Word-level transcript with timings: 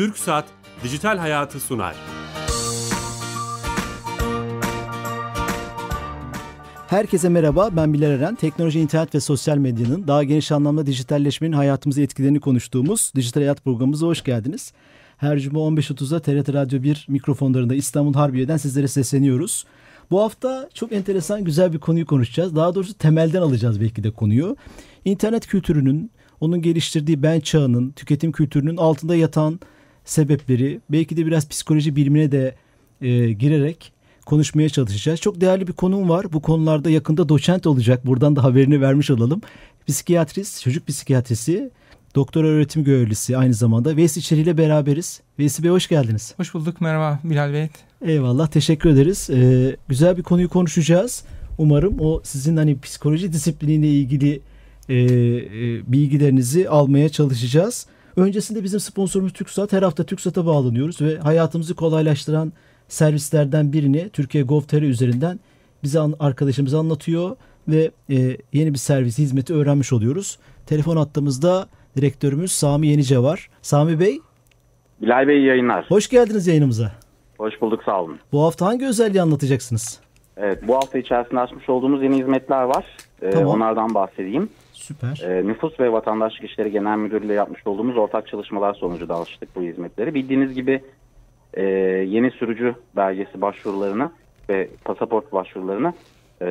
Türk 0.00 0.18
Saat 0.18 0.44
Dijital 0.84 1.18
Hayatı 1.18 1.60
sunar. 1.60 1.96
Herkese 6.88 7.28
merhaba, 7.28 7.68
ben 7.76 7.92
Bilal 7.92 8.10
Eren. 8.10 8.34
Teknoloji, 8.34 8.80
internet 8.80 9.14
ve 9.14 9.20
sosyal 9.20 9.56
medyanın 9.56 10.08
daha 10.08 10.24
geniş 10.24 10.52
anlamda 10.52 10.86
dijitalleşmenin 10.86 11.52
hayatımıza 11.52 12.02
etkilerini 12.02 12.40
konuştuğumuz 12.40 13.12
Dijital 13.16 13.40
Hayat 13.40 13.64
programımıza 13.64 14.06
hoş 14.06 14.24
geldiniz. 14.24 14.72
Her 15.16 15.38
cuma 15.38 15.60
15.30'da 15.60 16.20
TRT 16.20 16.54
Radyo 16.54 16.82
1 16.82 17.06
mikrofonlarında 17.08 17.74
İstanbul 17.74 18.14
Harbiye'den 18.14 18.56
sizlere 18.56 18.88
sesleniyoruz. 18.88 19.64
Bu 20.10 20.20
hafta 20.22 20.68
çok 20.74 20.92
enteresan 20.92 21.44
güzel 21.44 21.72
bir 21.72 21.78
konuyu 21.78 22.06
konuşacağız. 22.06 22.56
Daha 22.56 22.74
doğrusu 22.74 22.94
temelden 22.94 23.42
alacağız 23.42 23.80
belki 23.80 24.04
de 24.04 24.10
konuyu. 24.10 24.56
İnternet 25.04 25.46
kültürünün, 25.46 26.10
onun 26.40 26.62
geliştirdiği 26.62 27.22
ben 27.22 27.40
çağının, 27.40 27.90
tüketim 27.90 28.32
kültürünün 28.32 28.76
altında 28.76 29.16
yatan 29.16 29.60
sebepleri, 30.10 30.80
belki 30.90 31.16
de 31.16 31.26
biraz 31.26 31.48
psikoloji 31.48 31.96
bilimine 31.96 32.32
de 32.32 32.54
e, 33.02 33.32
girerek 33.32 33.92
konuşmaya 34.26 34.68
çalışacağız. 34.68 35.20
Çok 35.20 35.40
değerli 35.40 35.66
bir 35.66 35.72
konum 35.72 36.08
var. 36.08 36.32
Bu 36.32 36.42
konularda 36.42 36.90
yakında 36.90 37.28
doçent 37.28 37.66
olacak. 37.66 38.06
Buradan 38.06 38.36
da 38.36 38.44
haberini 38.44 38.80
vermiş 38.80 39.10
olalım. 39.10 39.40
Psikiyatrist, 39.86 40.62
çocuk 40.62 40.86
psikiyatrisi, 40.86 41.70
doktor 42.14 42.44
öğretim 42.44 42.84
görevlisi 42.84 43.36
aynı 43.36 43.54
zamanda 43.54 43.96
Veysi 43.96 44.22
Çeri 44.22 44.40
ile 44.40 44.58
beraberiz. 44.58 45.20
Veysi 45.38 45.62
Bey 45.62 45.70
hoş 45.70 45.88
geldiniz. 45.88 46.34
Hoş 46.36 46.54
bulduk. 46.54 46.80
Merhaba 46.80 47.20
Bilal 47.24 47.52
Bey. 47.52 47.68
Eyvallah. 48.02 48.46
Teşekkür 48.46 48.90
ederiz. 48.90 49.30
Ee, 49.30 49.76
güzel 49.88 50.16
bir 50.16 50.22
konuyu 50.22 50.48
konuşacağız. 50.48 51.24
Umarım 51.58 52.00
o 52.00 52.20
sizin 52.24 52.56
hani 52.56 52.80
psikoloji 52.80 53.32
disipliniyle 53.32 53.88
ilgili 53.88 54.40
e, 54.88 54.94
e, 54.94 55.02
bilgilerinizi 55.92 56.68
almaya 56.68 57.08
çalışacağız. 57.08 57.86
Öncesinde 58.16 58.64
bizim 58.64 58.80
sponsorumuz 58.80 59.32
TürkSat. 59.32 59.72
Her 59.72 59.82
hafta 59.82 60.04
TürkSat'a 60.04 60.46
bağlanıyoruz 60.46 61.00
ve 61.02 61.18
hayatımızı 61.18 61.74
kolaylaştıran 61.74 62.52
servislerden 62.88 63.72
birini 63.72 64.10
Türkiye 64.10 64.44
Gov.tr 64.44 64.82
üzerinden 64.82 65.40
bize 65.82 66.00
arkadaşımız 66.20 66.74
anlatıyor 66.74 67.36
ve 67.68 67.90
e, 68.10 68.16
yeni 68.52 68.72
bir 68.72 68.78
servis 68.78 69.18
hizmeti 69.18 69.54
öğrenmiş 69.54 69.92
oluyoruz. 69.92 70.38
Telefon 70.66 70.96
attığımızda 70.96 71.68
direktörümüz 71.96 72.52
Sami 72.52 72.86
Yenice 72.86 73.18
var. 73.18 73.50
Sami 73.62 74.00
Bey. 74.00 74.20
Bilal 75.02 75.28
Bey 75.28 75.42
yayınlar. 75.42 75.84
Hoş 75.88 76.08
geldiniz 76.08 76.46
yayınımıza. 76.46 76.92
Hoş 77.38 77.60
bulduk 77.60 77.82
sağ 77.84 78.02
olun. 78.02 78.18
Bu 78.32 78.42
hafta 78.42 78.66
hangi 78.66 78.86
özelliği 78.86 79.22
anlatacaksınız? 79.22 80.00
Evet 80.36 80.68
bu 80.68 80.74
hafta 80.74 80.98
içerisinde 80.98 81.40
açmış 81.40 81.68
olduğumuz 81.68 82.02
yeni 82.02 82.18
hizmetler 82.18 82.62
var. 82.62 82.84
Ee, 83.22 83.30
tamam. 83.30 83.48
Onlardan 83.48 83.94
bahsedeyim. 83.94 84.48
Süper. 84.80 85.22
Ee, 85.24 85.46
Nüfus 85.46 85.80
ve 85.80 85.92
Vatandaşlık 85.92 86.44
İşleri 86.44 86.70
Genel 86.70 86.96
Müdürlüğü 86.98 87.32
yapmış 87.32 87.66
olduğumuz 87.66 87.96
ortak 87.96 88.28
çalışmalar 88.28 88.74
sonucu 88.74 89.08
da 89.08 89.14
alıştık 89.14 89.56
bu 89.56 89.62
hizmetleri. 89.62 90.14
Bildiğiniz 90.14 90.54
gibi 90.54 90.82
e, 91.54 91.62
yeni 92.06 92.30
sürücü 92.30 92.74
belgesi 92.96 93.40
başvurularını 93.40 94.10
ve 94.48 94.68
pasaport 94.84 95.32
başvurularını 95.32 95.92
e, 96.40 96.48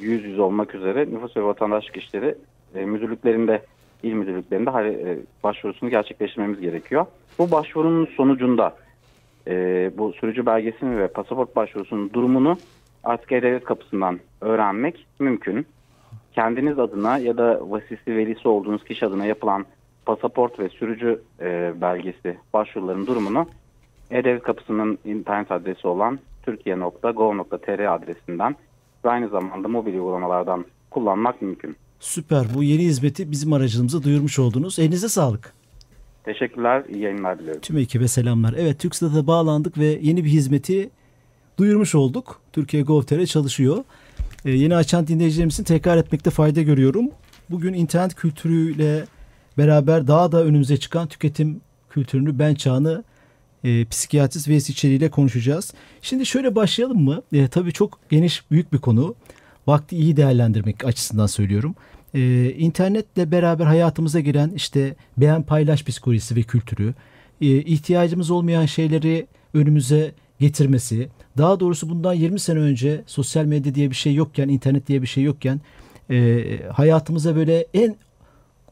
yüz 0.00 0.24
yüz 0.24 0.38
olmak 0.38 0.74
üzere 0.74 1.06
Nüfus 1.10 1.36
ve 1.36 1.42
Vatandaşlık 1.42 1.96
İşleri 1.96 2.34
e, 2.74 2.84
müdürlüklerinde 2.84 3.62
il 4.02 4.12
müdürlüklerinde 4.12 4.70
e, 4.70 5.18
başvurusunu 5.44 5.90
gerçekleştirmemiz 5.90 6.60
gerekiyor. 6.60 7.06
Bu 7.38 7.50
başvurunun 7.50 8.06
sonucunda 8.16 8.76
e, 9.46 9.54
bu 9.98 10.12
sürücü 10.12 10.46
belgesini 10.46 10.98
ve 10.98 11.08
pasaport 11.08 11.56
başvurusunun 11.56 12.12
durumunu 12.12 12.56
artık 13.04 13.32
E-Devlet 13.32 13.64
kapısından 13.64 14.20
öğrenmek 14.40 15.06
mümkün. 15.18 15.66
Kendiniz 16.38 16.78
adına 16.78 17.18
ya 17.18 17.36
da 17.36 17.60
vasisi 17.62 18.16
velisi 18.16 18.48
olduğunuz 18.48 18.84
kişi 18.84 19.06
adına 19.06 19.26
yapılan 19.26 19.66
pasaport 20.06 20.58
ve 20.58 20.68
sürücü 20.68 21.22
e, 21.40 21.72
belgesi 21.80 22.36
başvuruların 22.52 23.06
durumunu 23.06 23.46
E-Devlet 24.10 24.42
kapısının 24.42 24.98
internet 25.04 25.52
adresi 25.52 25.86
olan 25.86 26.18
türkiye.gov.tr 26.42 27.94
adresinden 27.94 28.56
ve 29.04 29.10
aynı 29.10 29.28
zamanda 29.28 29.68
mobil 29.68 29.94
uygulamalardan 29.94 30.64
kullanmak 30.90 31.42
mümkün. 31.42 31.76
Süper. 32.00 32.46
Bu 32.54 32.62
yeni 32.62 32.82
hizmeti 32.82 33.30
bizim 33.30 33.52
aracılığımıza 33.52 34.02
duyurmuş 34.02 34.38
oldunuz. 34.38 34.78
Elinize 34.78 35.08
sağlık. 35.08 35.52
Teşekkürler. 36.24 36.84
İyi 36.88 37.02
yayınlar 37.02 37.38
diliyorum. 37.38 37.60
Tüm 37.60 37.78
ekibe 37.78 38.08
selamlar. 38.08 38.54
Evet 38.58 38.80
TürkSat'a 38.80 39.26
bağlandık 39.26 39.78
ve 39.78 39.86
yeni 39.86 40.24
bir 40.24 40.30
hizmeti 40.30 40.90
duyurmuş 41.58 41.94
olduk. 41.94 42.40
Türkiye 42.52 42.82
Gov.tr 42.82 43.26
çalışıyor. 43.26 43.84
Ee, 44.48 44.50
yeni 44.50 44.76
açan 44.76 45.06
dinleyicilerimizin 45.06 45.64
tekrar 45.64 45.96
etmekte 45.96 46.30
fayda 46.30 46.62
görüyorum. 46.62 47.10
Bugün 47.50 47.72
internet 47.72 48.14
kültürüyle 48.14 49.04
beraber 49.58 50.06
daha 50.06 50.32
da 50.32 50.44
önümüze 50.44 50.76
çıkan 50.76 51.08
tüketim 51.08 51.60
kültürünü, 51.90 52.38
ben 52.38 52.54
çağını 52.54 53.04
e, 53.64 53.84
psikiyatrist 53.84 54.48
Veysi 54.48 54.72
İçeri 54.72 54.92
ile 54.92 55.10
konuşacağız. 55.10 55.74
Şimdi 56.02 56.26
şöyle 56.26 56.54
başlayalım 56.54 57.04
mı? 57.04 57.22
E, 57.32 57.48
tabii 57.48 57.72
çok 57.72 57.98
geniş, 58.10 58.50
büyük 58.50 58.72
bir 58.72 58.78
konu. 58.78 59.14
Vakti 59.66 59.96
iyi 59.96 60.16
değerlendirmek 60.16 60.84
açısından 60.84 61.26
söylüyorum. 61.26 61.74
E, 62.14 62.50
internetle 62.50 63.30
beraber 63.30 63.66
hayatımıza 63.66 64.20
giren 64.20 64.50
işte 64.56 64.96
beğen 65.16 65.42
paylaş 65.42 65.84
psikolojisi 65.84 66.36
ve 66.36 66.42
kültürü, 66.42 66.94
e, 67.40 67.46
ihtiyacımız 67.46 68.30
olmayan 68.30 68.66
şeyleri 68.66 69.26
önümüze 69.54 70.14
getirmesi, 70.40 71.08
daha 71.38 71.60
doğrusu 71.60 71.88
bundan 71.88 72.14
20 72.14 72.40
sene 72.40 72.58
önce 72.58 73.02
sosyal 73.06 73.44
medya 73.44 73.74
diye 73.74 73.90
bir 73.90 73.94
şey 73.94 74.14
yokken, 74.14 74.48
internet 74.48 74.86
diye 74.86 75.02
bir 75.02 75.06
şey 75.06 75.24
yokken 75.24 75.60
e, 76.10 76.42
hayatımıza 76.72 77.36
böyle 77.36 77.66
en 77.74 77.96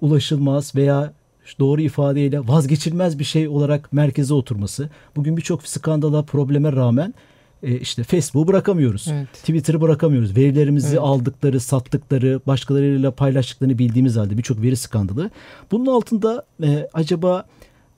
ulaşılmaz 0.00 0.74
veya 0.74 1.12
doğru 1.58 1.80
ifadeyle 1.80 2.48
vazgeçilmez 2.48 3.18
bir 3.18 3.24
şey 3.24 3.48
olarak 3.48 3.92
merkeze 3.92 4.34
oturması. 4.34 4.90
Bugün 5.16 5.36
birçok 5.36 5.66
skandala, 5.66 6.22
probleme 6.22 6.72
rağmen 6.72 7.14
e, 7.62 7.78
işte 7.78 8.02
Facebook'u 8.02 8.48
bırakamıyoruz. 8.48 9.08
Evet. 9.12 9.32
Twitter'ı 9.32 9.80
bırakamıyoruz. 9.80 10.36
Verilerimizi 10.36 10.88
evet. 10.88 10.98
aldıkları, 11.02 11.60
sattıkları, 11.60 12.40
başkalarıyla 12.46 13.10
paylaştıklarını 13.10 13.78
bildiğimiz 13.78 14.16
halde 14.16 14.38
birçok 14.38 14.62
veri 14.62 14.76
skandalı. 14.76 15.30
Bunun 15.70 15.86
altında 15.86 16.44
e, 16.62 16.88
acaba 16.92 17.46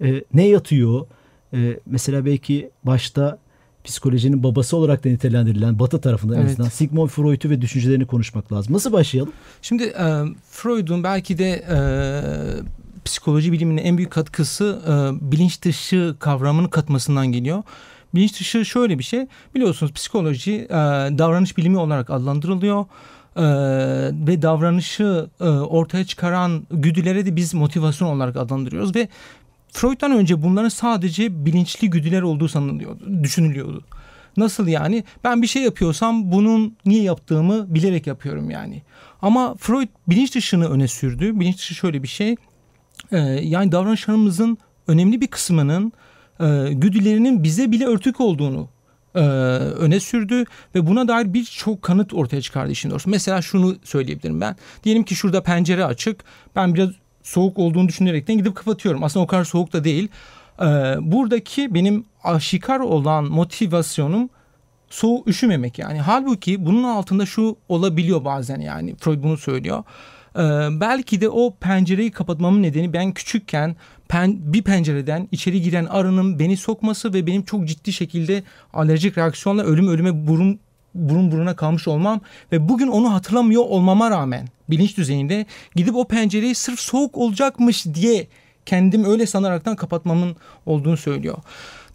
e, 0.01 0.25
ne 0.35 0.47
yatıyor? 0.47 1.07
E, 1.55 1.81
mesela 1.87 2.25
belki 2.25 2.71
başta 2.85 3.39
psikolojinin 3.85 4.43
babası 4.43 4.77
olarak 4.77 5.05
da 5.05 5.09
nitelendirilen 5.09 5.79
Batı 5.79 6.01
tarafından 6.01 6.37
evet. 6.37 6.47
en 6.47 6.53
azından 6.53 6.69
Sigmund 6.69 7.09
Freud'u 7.09 7.51
ve 7.51 7.61
düşüncelerini 7.61 8.07
konuşmak 8.07 8.53
lazım. 8.53 8.75
Nasıl 8.75 8.93
başlayalım? 8.93 9.33
Şimdi 9.63 9.83
e, 9.83 10.25
Freud'un 10.51 11.05
belki 11.05 11.39
de 11.39 11.65
e, 11.71 11.79
psikoloji 13.05 13.53
biliminin 13.53 13.83
en 13.83 13.97
büyük 13.97 14.11
katkısı 14.11 14.81
e, 14.89 15.31
bilinç 15.33 15.63
dışı 15.63 16.17
kavramını 16.19 16.71
katmasından 16.71 17.27
geliyor. 17.27 17.63
Bilinç 18.15 18.41
dışı 18.41 18.65
şöyle 18.65 18.99
bir 18.99 19.05
şey. 19.05 19.27
Biliyorsunuz 19.55 19.93
psikoloji 19.93 20.53
e, 20.53 20.69
davranış 21.19 21.57
bilimi 21.57 21.79
olarak 21.79 22.11
adlandırılıyor. 22.11 22.85
Ee, 23.39 23.43
ve 24.27 24.43
davranışı 24.43 25.27
e, 25.41 25.45
ortaya 25.49 26.05
çıkaran 26.05 26.67
güdülere 26.71 27.27
de 27.27 27.37
biz 27.37 27.55
motivasyon 27.55 28.09
olarak 28.09 28.37
adlandırıyoruz 28.37 28.95
ve 28.95 29.09
Freud'dan 29.73 30.13
önce 30.13 30.43
bunların 30.43 30.69
sadece 30.69 31.47
bilinçli 31.47 31.91
güdüler 31.91 32.23
olduğu 32.23 32.49
sanılıyordu, 32.49 33.25
düşünülüyordu. 33.25 33.85
Nasıl 34.37 34.67
yani? 34.67 35.05
Ben 35.25 35.43
bir 35.43 35.47
şey 35.47 35.63
yapıyorsam 35.63 36.33
bunun 36.33 36.77
niye 36.87 37.03
yaptığımı 37.03 37.75
bilerek 37.75 38.07
yapıyorum 38.07 38.51
yani. 38.51 38.83
Ama 39.23 39.55
Freud 39.55 39.89
bilinç 40.09 40.35
dışını 40.35 40.69
öne 40.69 40.89
sürdü. 40.89 41.41
Bilinç 41.41 41.57
dışı 41.57 41.75
şöyle 41.75 42.03
bir 42.03 42.09
şey. 42.09 42.37
Ee, 43.13 43.19
yani 43.43 43.73
davranışlarımızın 43.73 44.59
önemli 44.89 45.21
bir 45.21 45.27
kısmının 45.27 45.93
e, 46.41 46.73
güdülerinin 46.73 47.43
bize 47.43 47.73
bile 47.73 47.87
örtük 47.87 48.21
olduğunu 48.21 48.69
e, 49.15 49.21
öne 49.21 50.01
sürdü 50.01 50.45
ve 50.75 50.87
buna 50.87 51.09
dair 51.09 51.35
birçok 51.35 51.83
kanıt 51.83 52.15
ortaya 52.15 52.43
çıkardı 52.43 52.73
işin 52.73 52.91
doğrusu. 52.91 53.11
Mesela 53.11 53.43
şunu 53.43 53.77
söyleyebilirim 53.85 54.41
ben. 54.41 54.57
Diyelim 54.85 55.03
ki 55.03 55.15
şurada 55.15 55.43
pencere 55.43 55.85
açık. 55.85 56.25
Ben 56.57 56.75
biraz 56.75 56.91
soğuk 57.29 57.59
olduğunu 57.59 57.89
düşünerekten 57.89 58.39
gidip 58.39 58.57
kapatıyorum. 58.57 59.05
Aslında 59.05 59.25
o 59.25 59.27
kadar 59.27 59.45
soğuk 59.45 59.73
da 59.73 59.85
değil. 59.85 60.09
Ee, 60.61 60.65
buradaki 61.01 61.75
benim 61.75 62.05
aşikar 62.25 62.81
olan 62.81 63.25
motivasyonum 63.25 64.31
soğuk 64.91 65.29
üşümemek 65.29 65.79
yani. 65.79 66.01
Halbuki 66.01 66.67
bunun 66.67 66.83
altında 66.83 67.27
şu 67.27 67.57
olabiliyor 67.69 68.25
bazen 68.25 68.61
yani. 68.61 68.97
Freud 68.97 69.23
bunu 69.23 69.37
söylüyor. 69.37 69.85
Ee, 70.37 70.41
belki 70.81 71.21
de 71.21 71.29
o 71.29 71.55
pencereyi 71.61 72.11
kapatmamın 72.11 72.63
nedeni 72.63 72.93
ben 72.93 73.13
küçükken 73.13 73.77
pen, 74.09 74.53
bir 74.53 74.63
pencereden 74.63 75.29
içeri 75.33 75.63
giren 75.63 75.85
arının 75.85 76.39
beni 76.39 76.57
sokması 76.57 77.15
ve 77.15 77.27
benim 77.27 77.43
çok 77.43 77.69
ciddi 77.69 77.93
şekilde 77.93 78.43
alerjik 78.73 79.19
reaksiyonla 79.19 79.63
ölüm 79.63 79.89
ölüme 79.89 80.27
burun 80.27 80.61
burun 80.95 81.33
buruna 81.33 81.57
kalmış 81.57 81.89
olmam 81.89 82.21
ve 82.53 82.69
bugün 82.69 82.89
onu 82.89 83.13
hatırlamıyor 83.13 83.63
olmama 83.63 84.11
rağmen 84.11 84.49
bilinç 84.71 84.97
düzeyinde 84.97 85.47
gidip 85.77 85.97
o 85.97 86.09
pencereyi 86.09 86.55
sırf 86.55 86.81
soğuk 86.81 87.19
olacakmış 87.19 87.87
diye 87.87 88.27
kendim 88.67 89.05
öyle 89.05 89.27
sanaraktan 89.27 89.77
kapatmamın 89.77 90.37
olduğunu 90.67 90.97
söylüyor. 90.97 91.39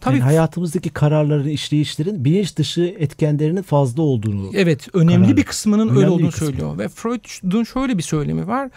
Tabii 0.00 0.18
yani 0.18 0.24
hayatımızdaki 0.24 0.90
kararların, 0.90 1.48
işleyişlerin 1.48 2.24
bilinç 2.24 2.56
dışı 2.56 2.94
etkenlerinin 2.98 3.62
fazla 3.62 4.02
olduğunu. 4.02 4.50
Evet, 4.54 4.88
önemli 4.92 5.24
karar. 5.24 5.36
bir 5.36 5.44
kısmının 5.44 5.86
önemli 5.86 5.98
öyle 5.98 6.10
olduğunu 6.10 6.30
kısmı. 6.30 6.46
söylüyor 6.46 6.78
ve 6.78 6.88
Freud'un 6.88 7.64
şöyle 7.64 7.98
bir 7.98 8.02
söylemi 8.02 8.46
var. 8.48 8.70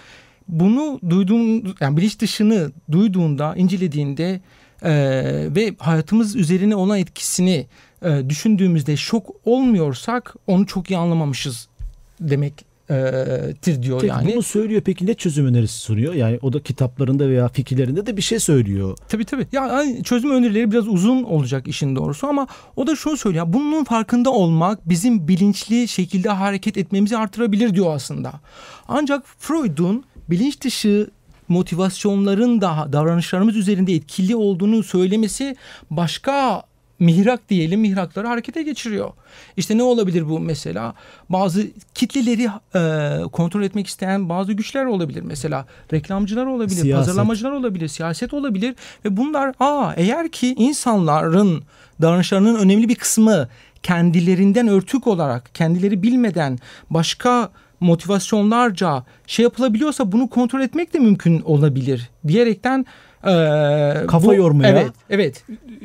Bunu 0.47 0.99
duyduğun 1.09 1.75
yani 1.81 1.97
bilinç 1.97 2.19
dışını 2.19 2.71
duyduğunda, 2.91 3.55
incelediğinde 3.55 4.41
e, 4.83 4.91
ve 5.55 5.75
hayatımız 5.77 6.35
üzerine 6.35 6.75
olan 6.75 6.99
etkisini 6.99 7.67
e, 8.01 8.29
düşündüğümüzde 8.29 8.97
şok 8.97 9.25
olmuyorsak 9.45 10.35
onu 10.47 10.65
çok 10.65 10.91
iyi 10.91 10.97
anlamamışız 10.97 11.67
demek 12.19 12.67
tir 13.61 13.83
diyor 13.83 14.01
Peki 14.01 14.11
yani. 14.11 14.33
Bunu 14.33 14.43
söylüyor 14.43 14.81
peki 14.81 15.05
ne 15.05 15.13
çözüm 15.13 15.45
önerisi 15.45 15.77
sunuyor? 15.77 16.13
Yani 16.13 16.39
o 16.41 16.53
da 16.53 16.63
kitaplarında 16.63 17.29
veya 17.29 17.47
fikirlerinde 17.47 18.05
de 18.05 18.17
bir 18.17 18.21
şey 18.21 18.39
söylüyor. 18.39 18.97
Tabii 19.09 19.25
tabii. 19.25 19.47
Ya 19.51 19.83
çözüm 20.03 20.31
önerileri 20.31 20.71
biraz 20.71 20.87
uzun 20.87 21.23
olacak 21.23 21.67
işin 21.67 21.95
doğrusu 21.95 22.27
ama 22.27 22.47
o 22.75 22.87
da 22.87 22.95
şunu 22.95 23.17
söylüyor. 23.17 23.45
Bunun 23.47 23.83
farkında 23.83 24.29
olmak 24.29 24.89
bizim 24.89 25.27
bilinçli 25.27 25.87
şekilde 25.87 26.29
hareket 26.29 26.77
etmemizi 26.77 27.17
artırabilir 27.17 27.73
diyor 27.73 27.95
aslında. 27.95 28.33
Ancak 28.87 29.23
Freud'un 29.39 30.03
bilinç 30.29 30.61
dışı 30.61 31.09
motivasyonların 31.47 32.61
da 32.61 32.89
davranışlarımız 32.91 33.55
üzerinde 33.55 33.93
etkili 33.93 34.35
olduğunu 34.35 34.83
söylemesi 34.83 35.55
başka 35.91 36.63
mihrak 36.99 37.49
diyelim 37.49 37.79
mihrakları 37.79 38.27
harekete 38.27 38.63
geçiriyor. 38.63 39.11
İşte 39.57 39.77
ne 39.77 39.83
olabilir 39.83 40.29
bu 40.29 40.39
mesela? 40.39 40.93
Bazı 41.29 41.67
kitleleri 41.93 42.49
e, 42.75 43.21
kontrol 43.31 43.63
etmek 43.63 43.87
isteyen 43.87 44.29
bazı 44.29 44.53
güçler 44.53 44.85
olabilir. 44.85 45.21
Mesela 45.21 45.65
reklamcılar 45.93 46.45
olabilir, 46.45 46.81
siyaset. 46.81 47.07
pazarlamacılar 47.07 47.51
olabilir, 47.51 47.87
siyaset 47.87 48.33
olabilir 48.33 48.75
ve 49.05 49.17
bunlar 49.17 49.53
aa 49.59 49.93
eğer 49.97 50.29
ki 50.29 50.55
insanların 50.57 51.63
davranışlarının 52.01 52.55
önemli 52.55 52.89
bir 52.89 52.95
kısmı 52.95 53.47
kendilerinden 53.83 54.67
örtük 54.67 55.07
olarak, 55.07 55.55
kendileri 55.55 56.03
bilmeden 56.03 56.59
başka 56.89 57.51
motivasyonlarca 57.79 59.03
şey 59.27 59.43
yapılabiliyorsa 59.43 60.11
bunu 60.11 60.29
kontrol 60.29 60.61
etmek 60.61 60.93
de 60.93 60.99
mümkün 60.99 61.41
olabilir 61.41 62.09
diyerekten 62.27 62.85
ee, 63.23 64.05
Kafa 64.07 64.27
bu, 64.27 64.33
yormaya. 64.33 64.69
Evet, 64.69 64.91
evet. 65.09 65.43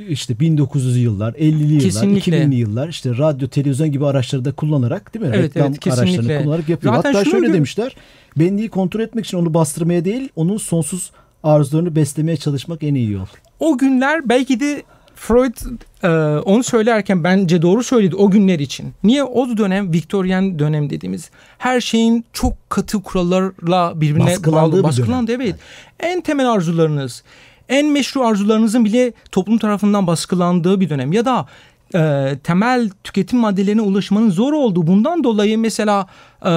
İşte 0.09 0.35
1900'lü 0.35 0.99
yıllar, 0.99 1.33
50'li 1.33 1.73
yıllar, 1.73 1.81
kesinlikle. 1.81 2.39
2000'li 2.39 2.55
yıllar 2.55 2.89
işte 2.89 3.11
radyo, 3.19 3.49
televizyon 3.49 3.93
gibi 3.93 4.07
araçları 4.07 4.45
da 4.45 4.53
kullanarak 4.53 5.15
değil 5.15 5.27
mi? 5.27 5.33
Evet, 5.35 5.45
Reklam 5.45 5.73
evet, 5.73 5.87
araçlarını 5.87 6.43
kullanarak 6.43 6.69
yapıyor. 6.69 6.95
Zaten 6.95 7.13
Hatta 7.13 7.31
şöyle 7.31 7.47
gibi... 7.47 7.57
demişler. 7.57 7.97
Benliği 8.37 8.69
kontrol 8.69 9.01
etmek 9.01 9.25
için 9.27 9.39
onu 9.39 9.55
bastırmaya 9.55 10.05
değil, 10.05 10.29
onun 10.37 10.57
sonsuz 10.57 11.11
arzularını 11.43 11.97
beslemeye 11.97 12.37
çalışmak 12.37 12.83
en 12.83 12.95
iyi 12.95 13.11
yol. 13.11 13.27
O 13.61 13.79
günler 13.79 14.29
belki 14.29 14.61
de 14.61 14.83
Freud 15.15 15.55
e, 16.03 16.09
onu 16.41 16.63
söylerken 16.63 17.25
bence 17.25 17.63
doğru 17.63 17.83
söyledi 17.83 18.17
o 18.17 18.31
günler 18.31 18.59
için. 18.59 18.93
Niye 19.05 19.25
o 19.25 19.57
dönem 19.57 19.93
Victorian 19.93 20.59
dönem 20.59 20.91
dediğimiz 20.91 21.31
her 21.59 21.81
şeyin 21.81 22.25
çok 22.33 22.71
katı 22.71 23.03
kurallarla 23.03 24.01
birbirine 24.01 24.27
baskılandığı 24.27 24.73
bağlı. 24.73 24.83
Baskılandı 24.83 25.33
evet. 25.33 25.55
En 26.01 26.21
temel 26.21 26.51
arzularınız, 26.51 27.23
en 27.69 27.87
meşru 27.87 28.25
arzularınızın 28.25 28.85
bile 28.85 29.13
toplum 29.33 29.59
tarafından 29.59 30.07
baskılandığı 30.07 30.81
bir 30.81 30.91
dönem 30.91 31.13
ya 31.13 31.25
da 31.25 31.47
e, 31.95 32.33
temel 32.45 32.91
tüketim 33.05 33.39
maddelerine 33.39 33.81
ulaşmanın 33.81 34.31
zor 34.31 34.53
olduğu 34.53 34.87
bundan 34.87 35.25
dolayı 35.25 35.59
mesela 35.59 36.07
e, 36.45 36.53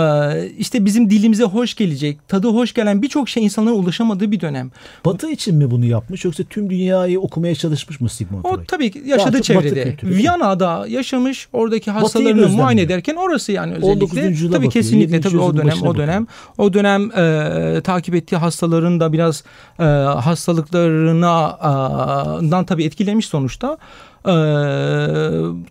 işte 0.57 0.85
bizim 0.85 1.09
dilimize 1.09 1.43
hoş 1.43 1.73
gelecek, 1.75 2.27
tadı 2.27 2.47
hoş 2.47 2.73
gelen 2.73 3.01
birçok 3.01 3.29
şey 3.29 3.43
insanların 3.43 3.75
ulaşamadığı 3.75 4.31
bir 4.31 4.39
dönem. 4.39 4.71
Batı 5.05 5.31
için 5.31 5.55
mi 5.55 5.71
bunu 5.71 5.85
yapmış 5.85 6.25
yoksa 6.25 6.43
tüm 6.43 6.69
dünyayı 6.69 7.19
okumaya 7.19 7.55
çalışmış 7.55 8.01
mı 8.01 8.09
Sigmund 8.09 8.43
Freud? 8.43 8.59
O 8.59 8.63
tabii 8.63 8.91
ki 8.91 9.03
yaşadığı 9.05 9.41
çevrede. 9.41 9.95
Viyana'da 10.03 10.85
yaşamış, 10.87 11.47
oradaki 11.53 11.91
hastalarını 11.91 12.49
muayene 12.49 12.81
ederken 12.81 13.15
orası 13.15 13.51
yani 13.51 13.73
özellikle. 13.73 13.99
Tabii 14.51 14.65
bakıyor, 14.65 14.71
kesinlikle 14.71 15.21
tabii 15.21 15.37
o 15.39 15.57
dönem 15.57 15.81
o 15.83 15.95
dönem 15.95 16.27
o 16.57 16.73
dönem 16.73 17.11
e, 17.11 17.81
takip 17.81 18.15
ettiği 18.15 18.35
hastaların 18.37 18.99
da 18.99 19.13
biraz 19.13 19.43
e, 19.79 19.83
hastalıklarına 19.83 21.57
e, 22.61 22.65
tabii 22.65 22.83
etkilemiş 22.83 23.25
sonuçta. 23.25 23.77
Ee, 24.27 24.31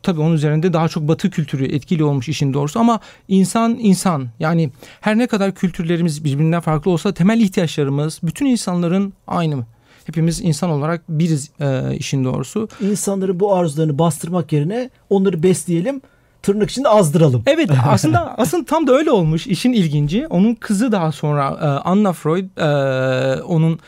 tabii 0.03 0.21
onun 0.21 0.35
üzerinde 0.35 0.73
daha 0.73 0.89
çok 0.89 1.09
batı 1.09 1.31
kültürü 1.31 1.75
etkili 1.75 2.05
olmuş 2.05 2.29
işin 2.29 2.55
doğrusu 2.55 2.81
ama 2.81 3.01
insan 3.29 3.79
insan 3.81 4.29
yani 4.41 4.71
her 5.01 5.19
ne 5.19 5.27
kadar 5.27 5.55
kültürlerimiz 5.55 6.25
birbirinden 6.25 6.61
farklı 6.61 6.91
olsa 6.91 7.15
temel 7.15 7.41
ihtiyaçlarımız 7.41 8.21
bütün 8.23 8.47
insanların 8.47 9.13
aynı. 9.27 9.65
Hepimiz 10.05 10.41
insan 10.41 10.71
olarak 10.71 11.03
biriz 11.09 11.51
e, 11.61 11.97
işin 11.97 12.25
doğrusu. 12.25 12.69
İnsanların 12.81 13.41
bu 13.41 13.55
arzularını 13.55 13.99
bastırmak 13.99 14.53
yerine 14.53 14.91
onları 15.11 15.43
besleyelim 15.43 16.01
tırnak 16.43 16.71
içinde 16.71 16.89
azdıralım. 16.89 17.43
Evet 17.55 17.71
aslında 17.89 18.35
aslında 18.39 18.65
tam 18.65 18.87
da 18.87 18.93
öyle 18.93 19.11
olmuş 19.11 19.47
işin 19.47 19.73
ilginci. 19.73 20.27
Onun 20.27 20.55
kızı 20.55 20.93
daha 20.93 21.13
sonra 21.13 21.59
e, 21.63 21.67
Anna 21.89 22.13
Freud 22.13 22.57
e, 22.57 23.43
onun 23.43 23.79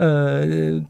e, 0.00 0.06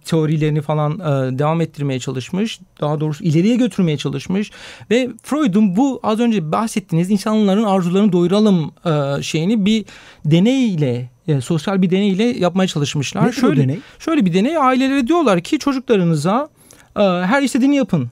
teorilerini 0.04 0.60
falan 0.60 0.92
e, 0.92 1.38
devam 1.38 1.60
ettirmeye 1.60 2.00
çalışmış. 2.00 2.60
Daha 2.80 3.00
doğrusu 3.00 3.24
ileriye 3.24 3.56
götürmeye 3.56 3.96
çalışmış. 3.96 4.50
Ve 4.90 5.08
Freud'un 5.22 5.76
bu 5.76 6.00
az 6.02 6.20
önce 6.20 6.52
bahsettiğiniz 6.52 7.10
insanların 7.10 7.64
arzularını 7.64 8.12
doyuralım 8.12 8.72
e, 8.84 9.22
şeyini 9.22 9.66
bir 9.66 9.84
deneyle 10.24 11.10
e, 11.28 11.40
sosyal 11.40 11.82
bir 11.82 11.90
deneyle 11.90 12.24
yapmaya 12.24 12.66
çalışmışlar. 12.66 13.26
Nedir 13.26 13.32
şöyle, 13.32 13.62
deney? 13.62 13.80
Şöyle 13.98 14.26
bir 14.26 14.34
deney 14.34 14.56
ailelere 14.56 15.06
diyorlar 15.06 15.40
ki 15.40 15.58
çocuklarınıza 15.58 16.48
e, 16.96 17.02
her 17.02 17.42
istediğini 17.42 17.76
yapın. 17.76 18.10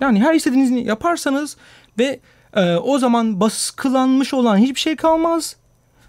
Yani 0.00 0.20
her 0.20 0.34
istediğinizi 0.34 0.74
yaparsanız 0.74 1.56
ve 1.98 2.20
e, 2.56 2.76
o 2.76 2.98
zaman 2.98 3.40
baskılanmış 3.40 4.34
olan 4.34 4.56
hiçbir 4.56 4.80
şey 4.80 4.96
kalmaz 4.96 5.56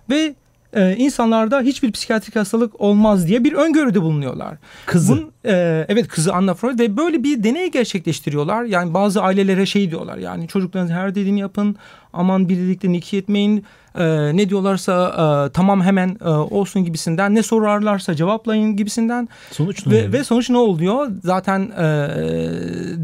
ve 0.09 0.35
e, 0.73 0.95
insanlarda 0.95 1.61
hiçbir 1.61 1.91
psikiyatrik 1.91 2.35
hastalık 2.35 2.81
olmaz 2.81 3.27
diye 3.27 3.43
bir 3.43 3.53
öngörüde 3.53 4.01
bulunuyorlar. 4.01 4.57
Kızı. 4.85 5.13
Bun, 5.13 5.31
e, 5.45 5.85
evet 5.89 6.07
kızı 6.07 6.33
Anna 6.33 6.53
Freud 6.53 6.79
ve 6.79 6.97
böyle 6.97 7.23
bir 7.23 7.43
deney 7.43 7.71
gerçekleştiriyorlar. 7.71 8.63
Yani 8.63 8.93
bazı 8.93 9.21
ailelere 9.21 9.65
şey 9.65 9.91
diyorlar 9.91 10.17
yani 10.17 10.47
çocuklarınız 10.47 10.91
her 10.91 11.15
dediğini 11.15 11.39
yapın 11.39 11.75
aman 12.13 12.49
bir 12.49 12.57
dediklerini 12.57 12.97
iki 12.97 13.17
etmeyin. 13.17 13.65
E, 13.95 14.05
ne 14.37 14.49
diyorlarsa 14.49 15.09
e, 15.09 15.51
tamam 15.51 15.81
hemen 15.81 16.17
e, 16.25 16.29
olsun 16.29 16.85
gibisinden 16.85 17.35
ne 17.35 17.43
sorarlarsa 17.43 18.15
cevaplayın 18.15 18.75
gibisinden. 18.75 19.29
Sonuç 19.51 19.85
ne 19.85 19.93
ve, 19.93 19.97
oluyor? 19.97 20.13
Ve 20.13 20.23
sonuç 20.23 20.49
ne 20.49 20.57
oluyor? 20.57 21.11
Zaten 21.23 21.61
e, 21.61 21.85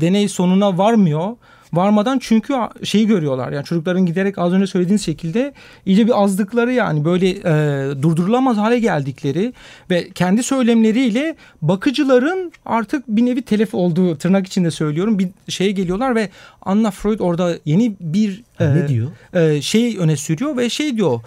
deney 0.02 0.28
sonuna 0.28 0.78
varmıyor 0.78 1.36
varmadan 1.74 2.20
çünkü 2.20 2.54
şeyi 2.84 3.08
görüyorlar. 3.08 3.52
Yani 3.52 3.66
çocukların 3.66 4.06
giderek 4.06 4.38
az 4.38 4.54
önce 4.54 4.68
söylediğiniz 4.68 5.06
şekilde 5.06 5.54
iyice 5.86 6.08
bir 6.08 6.24
azdıkları 6.24 6.74
yani 6.74 7.06
böyle 7.06 7.30
e, 7.30 8.02
durdurulamaz 8.02 8.58
hale 8.58 8.80
geldikleri 8.80 9.54
ve 9.90 10.10
kendi 10.10 10.44
söylemleriyle 10.44 11.36
bakıcıların 11.62 12.52
artık 12.66 13.08
bir 13.08 13.26
nevi 13.26 13.42
telef 13.42 13.74
olduğu 13.74 14.18
tırnak 14.18 14.48
içinde 14.48 14.72
söylüyorum 14.72 15.20
bir 15.20 15.30
şeye 15.50 15.72
geliyorlar 15.72 16.16
ve 16.16 16.30
Anna 16.62 16.92
Freud 16.92 17.20
orada 17.20 17.58
yeni 17.66 17.96
bir 18.00 18.44
e, 18.60 18.76
ne 18.76 18.88
diyor? 18.88 19.08
E, 19.34 19.62
şey 19.62 19.98
öne 19.98 20.18
sürüyor 20.18 20.58
ve 20.58 20.70
şey 20.70 20.98
diyor 20.98 21.20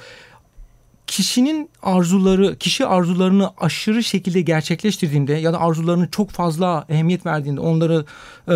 kişinin 1.06 1.70
arzuları, 1.82 2.56
kişi 2.56 2.86
arzularını 2.86 3.50
aşırı 3.58 4.02
şekilde 4.02 4.40
gerçekleştirdiğinde 4.40 5.32
ya 5.32 5.52
da 5.52 5.60
arzularını 5.60 6.10
çok 6.10 6.30
fazla 6.30 6.84
ehemmiyet 6.88 7.26
verdiğinde, 7.26 7.60
onları 7.60 8.04
e, 8.48 8.54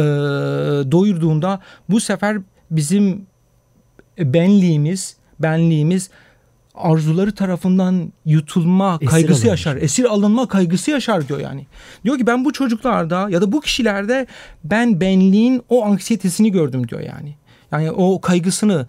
doyurduğunda 0.92 1.61
bu 1.88 2.00
sefer 2.00 2.38
bizim 2.71 3.26
benliğimiz, 4.19 5.16
benliğimiz 5.40 6.11
arzuları 6.75 7.35
tarafından 7.35 8.12
yutulma 8.25 8.99
esir 9.00 9.11
kaygısı 9.11 9.33
alınmış. 9.33 9.49
yaşar. 9.49 9.76
Esir 9.76 10.04
alınma 10.04 10.49
kaygısı 10.49 10.90
yaşar 10.90 11.28
diyor 11.28 11.40
yani. 11.40 11.66
Diyor 12.04 12.19
ki 12.19 12.26
ben 12.26 12.45
bu 12.45 12.52
çocuklarda 12.52 13.28
ya 13.30 13.40
da 13.40 13.52
bu 13.52 13.61
kişilerde 13.61 14.26
ben 14.64 15.00
benliğin 15.00 15.62
o 15.69 15.85
anksiyetesini 15.85 16.52
gördüm 16.52 16.88
diyor 16.88 17.00
yani. 17.00 17.37
Yani 17.73 17.90
o 17.90 18.21
kaygısını 18.21 18.87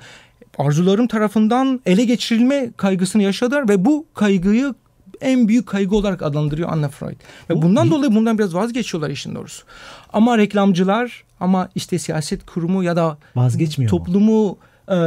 arzularım 0.58 1.08
tarafından 1.08 1.81
ele 1.86 2.05
geçirilme 2.05 2.72
kaygısını 2.77 3.24
yaşadılar 3.24 3.70
ve 3.70 3.86
bu 3.86 4.05
kaygıyı 4.13 4.74
en 5.22 5.48
büyük 5.48 5.67
kaygı 5.67 5.96
olarak 5.96 6.22
adlandırıyor 6.22 6.70
Anna 6.70 6.89
Freud. 6.89 7.15
Ve 7.50 7.55
bu, 7.55 7.62
bundan 7.62 7.91
dolayı 7.91 8.15
bundan 8.15 8.38
biraz 8.38 8.55
vazgeçiyorlar 8.55 9.10
işin 9.10 9.36
doğrusu. 9.36 9.63
Ama 10.13 10.38
reklamcılar 10.38 11.24
ama 11.39 11.70
işte 11.75 12.00
siyaset 12.00 12.46
kurumu 12.46 12.84
ya 12.84 12.96
da 12.96 13.17
vazgeçmiyor 13.36 13.89
toplumu 13.89 14.58
e, 14.88 14.98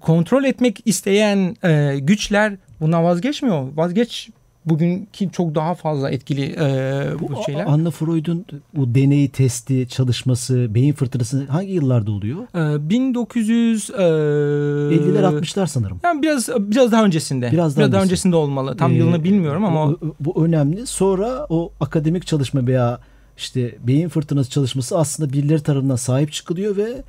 kontrol 0.00 0.44
etmek 0.44 0.82
isteyen 0.84 1.56
e, 1.64 1.98
güçler 1.98 2.56
bundan 2.80 3.04
vazgeçmiyor. 3.04 3.68
Vazgeç 3.76 4.30
bugünkü 4.66 5.30
çok 5.32 5.54
daha 5.54 5.74
fazla 5.74 6.10
etkili 6.10 6.56
e, 6.58 7.06
bu, 7.20 7.42
şeyler. 7.46 7.66
Anna 7.66 7.90
Freud'un 7.90 8.44
bu 8.74 8.94
deneyi, 8.94 9.28
testi, 9.28 9.88
çalışması, 9.88 10.74
beyin 10.74 10.92
fırtınası 10.92 11.46
hangi 11.46 11.72
yıllarda 11.72 12.10
oluyor? 12.10 12.38
E, 12.76 12.90
1900 12.90 13.90
e, 13.90 13.94
50'ler 13.94 15.22
60'lar 15.22 15.66
sanırım. 15.66 16.00
Yani 16.04 16.22
biraz 16.22 16.48
biraz 16.58 16.92
daha 16.92 17.04
öncesinde. 17.04 17.52
Biraz 17.52 17.76
daha, 17.76 17.82
biraz 17.82 17.92
daha 17.92 18.02
öncesinde 18.02 18.36
olmalı. 18.36 18.76
Tam 18.76 18.92
ee, 18.92 18.94
yılını 18.94 19.24
bilmiyorum 19.24 19.64
ama 19.64 19.90
bu, 19.90 20.14
bu 20.20 20.44
önemli. 20.44 20.86
Sonra 20.86 21.46
o 21.48 21.72
akademik 21.80 22.26
çalışma 22.26 22.66
veya 22.66 23.00
işte 23.36 23.74
beyin 23.80 24.08
fırtınası 24.08 24.50
çalışması 24.50 24.98
aslında 24.98 25.32
birileri 25.32 25.62
tarafından 25.62 25.96
sahip 25.96 26.32
çıkılıyor 26.32 26.76
ve 26.76 27.02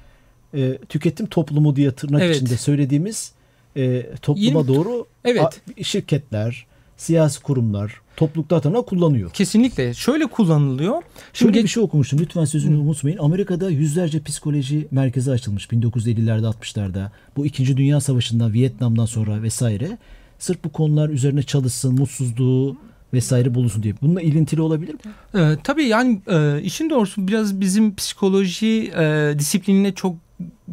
e, 0.53 0.77
tüketim 0.77 1.25
toplumu 1.25 1.75
diye 1.75 1.91
tırnak 1.91 2.21
evet. 2.21 2.35
içinde 2.35 2.57
söylediğimiz 2.57 3.31
e, 3.77 4.15
topluma 4.21 4.59
Yeni, 4.59 4.67
doğru 4.67 5.05
evet. 5.25 5.41
a, 5.79 5.83
şirketler, 5.83 6.65
siyasi 6.99 7.41
kurumlar, 7.43 8.01
topluluklar 8.15 8.61
tarafından 8.61 8.85
kullanıyor. 8.85 9.31
Kesinlikle. 9.31 9.93
Şöyle 9.93 10.25
kullanılıyor. 10.25 11.01
Şimdi 11.33 11.53
Şöyle 11.53 11.63
bir 11.63 11.69
şey 11.69 11.83
okumuştum. 11.83 12.19
Lütfen 12.19 12.45
sözünü 12.45 12.75
Hı. 12.75 12.79
unutmayın. 12.79 13.17
Amerika'da 13.17 13.69
yüzlerce 13.69 14.23
psikoloji 14.23 14.87
merkezi 14.91 15.31
açılmış 15.31 15.65
1950'lerde 15.65 16.45
60'larda. 16.45 17.09
Bu 17.37 17.45
2. 17.45 17.77
Dünya 17.77 18.01
Savaşı'ndan, 18.01 18.53
Vietnam'dan 18.53 19.05
sonra 19.05 19.43
vesaire. 19.43 19.97
Sırf 20.39 20.63
bu 20.63 20.71
konular 20.71 21.09
üzerine 21.09 21.43
çalışsın, 21.43 21.99
mutsuzluğu 21.99 22.77
vesaire 23.13 23.55
bulunsun 23.55 23.83
diye. 23.83 23.93
Bununla 24.01 24.21
ilintili 24.21 24.61
olabilir 24.61 24.93
mi? 24.93 24.99
Ee, 25.35 25.57
tabii 25.63 25.85
yani 25.85 26.21
e, 26.31 26.61
işin 26.61 26.89
doğrusu 26.89 27.27
biraz 27.27 27.61
bizim 27.61 27.95
psikoloji 27.95 28.91
e, 28.97 29.33
disiplinine 29.39 29.93
çok 29.93 30.15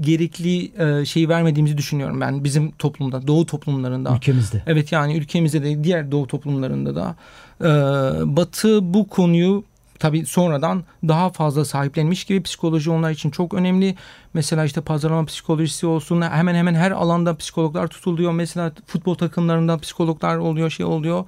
gerekli 0.00 0.72
e, 0.82 1.04
şeyi 1.04 1.28
vermediğimizi 1.28 1.78
düşünüyorum 1.78 2.20
ben 2.20 2.44
bizim 2.44 2.70
toplumda, 2.70 3.26
doğu 3.26 3.46
toplumlarında. 3.46 4.16
Ülkemizde. 4.16 4.62
Evet 4.66 4.92
yani 4.92 5.16
ülkemizde 5.16 5.62
de 5.62 5.84
diğer 5.84 6.10
doğu 6.10 6.26
toplumlarında 6.26 6.94
da. 6.94 7.16
E, 7.60 7.66
batı 8.36 8.94
bu 8.94 9.08
konuyu 9.08 9.64
tabii 9.98 10.26
sonradan 10.26 10.84
daha 11.08 11.30
fazla 11.30 11.64
sahiplenmiş 11.64 12.24
gibi 12.24 12.42
psikoloji 12.42 12.90
onlar 12.90 13.10
için 13.10 13.30
çok 13.30 13.54
önemli. 13.54 13.94
Mesela 14.34 14.64
işte 14.64 14.80
pazarlama 14.80 15.24
psikolojisi 15.24 15.86
olsun 15.86 16.22
hemen 16.22 16.54
hemen 16.54 16.74
her 16.74 16.90
alanda 16.90 17.36
psikologlar 17.36 17.88
tutuluyor. 17.88 18.32
Mesela 18.32 18.72
futbol 18.86 19.14
takımlarında 19.14 19.78
psikologlar 19.78 20.36
oluyor 20.36 20.70
şey 20.70 20.86
oluyor. 20.86 21.24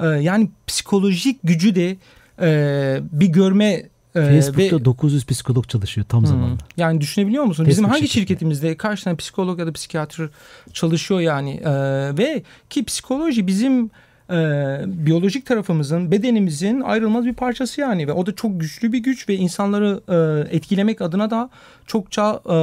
Ee, 0.00 0.06
yani 0.06 0.50
psikolojik 0.66 1.40
gücü 1.44 1.74
de 1.74 1.96
e, 2.40 3.00
bir 3.12 3.26
görme 3.26 3.82
Facebook'ta 4.12 4.76
ve, 4.76 4.84
900 4.84 5.26
psikolog 5.26 5.68
çalışıyor 5.68 6.06
tam 6.08 6.20
hmm, 6.20 6.26
zamanlı. 6.26 6.56
Yani 6.76 7.00
düşünebiliyor 7.00 7.44
musun? 7.44 7.64
Facebook 7.64 7.70
Bizim 7.70 7.84
hangi 7.84 8.08
şirketinde. 8.08 8.20
şirketimizde 8.20 8.76
kaç 8.76 9.02
tane 9.02 9.16
psikolog 9.16 9.58
ya 9.58 9.66
da 9.66 9.72
psikiyatr 9.72 10.22
çalışıyor 10.72 11.20
yani 11.20 11.60
ee, 11.64 11.70
ve 12.18 12.42
ki 12.70 12.84
psikoloji 12.84 13.46
bizim 13.46 13.90
e, 14.32 14.80
biyolojik 14.86 15.46
tarafımızın, 15.46 16.10
bedenimizin 16.10 16.80
ayrılmaz 16.80 17.24
bir 17.24 17.34
parçası 17.34 17.80
yani. 17.80 18.08
Ve 18.08 18.12
o 18.12 18.26
da 18.26 18.34
çok 18.34 18.60
güçlü 18.60 18.92
bir 18.92 18.98
güç 18.98 19.28
ve 19.28 19.34
insanları 19.34 20.00
e, 20.08 20.56
etkilemek 20.56 21.00
adına 21.02 21.30
da 21.30 21.50
çokça 21.86 22.40
e, 22.44 22.56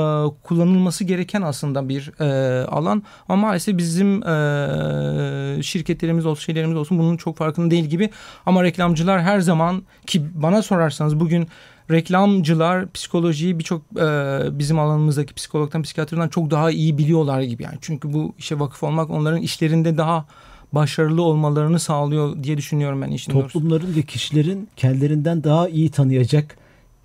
kullanılması 0.44 1.04
gereken 1.04 1.42
aslında 1.42 1.90
bir 1.90 2.12
e, 2.20 2.64
alan. 2.66 3.04
Ama 3.30 3.42
maalesef 3.48 3.78
bizim 3.78 4.24
e, 4.24 5.64
şirketlerimiz 5.64 6.26
olsun, 6.26 6.42
şeylerimiz 6.42 6.78
olsun 6.78 7.00
bunun 7.00 7.18
çok 7.18 7.38
farkında 7.38 7.72
değil 7.72 7.86
gibi. 7.86 8.10
Ama 8.46 8.64
reklamcılar 8.64 9.22
her 9.22 9.40
zaman 9.40 9.84
ki 10.08 10.26
bana 10.36 10.62
sorarsanız 10.62 11.20
bugün 11.20 11.48
reklamcılar 11.92 12.92
psikolojiyi 12.92 13.60
birçok 13.60 13.82
e, 13.82 14.40
bizim 14.60 14.80
alanımızdaki 14.80 15.34
psikologdan, 15.34 15.82
psikiyatrdan 15.82 16.30
çok 16.30 16.52
daha 16.52 16.72
iyi 16.72 16.98
biliyorlar 16.98 17.42
gibi 17.42 17.64
yani. 17.64 17.78
Çünkü 17.82 18.14
bu 18.14 18.34
işe 18.38 18.60
vakıf 18.60 18.84
olmak 18.84 19.10
onların 19.10 19.42
işlerinde 19.42 19.98
daha 19.98 20.26
başarılı 20.74 21.22
olmalarını 21.22 21.80
sağlıyor 21.80 22.44
diye 22.44 22.58
düşünüyorum 22.58 23.02
ben 23.02 23.12
işin 23.12 23.32
Toplumların 23.32 23.84
doğrusu. 23.84 24.00
ve 24.00 24.02
kişilerin 24.02 24.70
kendilerinden 24.76 25.44
daha 25.44 25.70
iyi 25.70 25.90
tanıyacak 25.90 26.58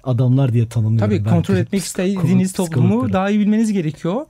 adamlar 0.05 0.53
diye 0.53 0.69
tanımlıyorum. 0.69 1.17
Tabii 1.17 1.31
kontrol 1.31 1.57
etmek 1.57 1.83
istediğiniz 1.83 2.53
toplumu 2.53 3.13
daha 3.13 3.31
iyi 3.31 3.41
bilmeniz 3.41 3.73
gerekiyor. 3.73 4.27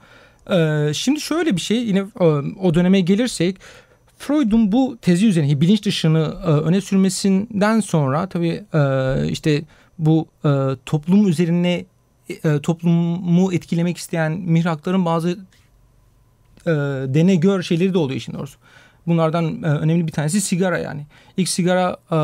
Ee, 0.50 0.94
şimdi 0.94 1.20
şöyle 1.20 1.56
bir 1.56 1.60
şey 1.60 1.78
yine 1.78 1.98
e, 1.98 2.24
o 2.60 2.74
döneme 2.74 3.00
gelirsek 3.00 3.56
Freud'un 4.18 4.72
bu 4.72 4.98
tezi 5.02 5.26
üzerine 5.26 5.60
bilinç 5.60 5.84
dışını 5.84 6.34
e, 6.46 6.50
öne 6.50 6.80
sürmesinden 6.80 7.80
sonra 7.80 8.28
tabii 8.28 8.64
e, 8.74 9.28
işte 9.28 9.62
bu 9.98 10.26
toplum 10.86 11.28
üzerine 11.28 11.84
toplumu 12.62 13.52
etkilemek 13.52 13.96
isteyen 13.96 14.32
mihrakların 14.32 15.04
bazı 15.04 15.38
dene 17.14 17.34
gör 17.34 17.62
şeyleri 17.62 17.94
de 17.94 17.98
oluyor 17.98 18.16
işin 18.16 18.32
doğrusu. 18.32 18.58
Bunlardan 19.06 19.62
e, 19.62 19.66
önemli 19.66 20.06
bir 20.06 20.12
tanesi 20.12 20.40
sigara 20.40 20.78
yani. 20.78 21.06
İlk 21.36 21.48
sigara 21.48 21.96
e, 22.10 22.18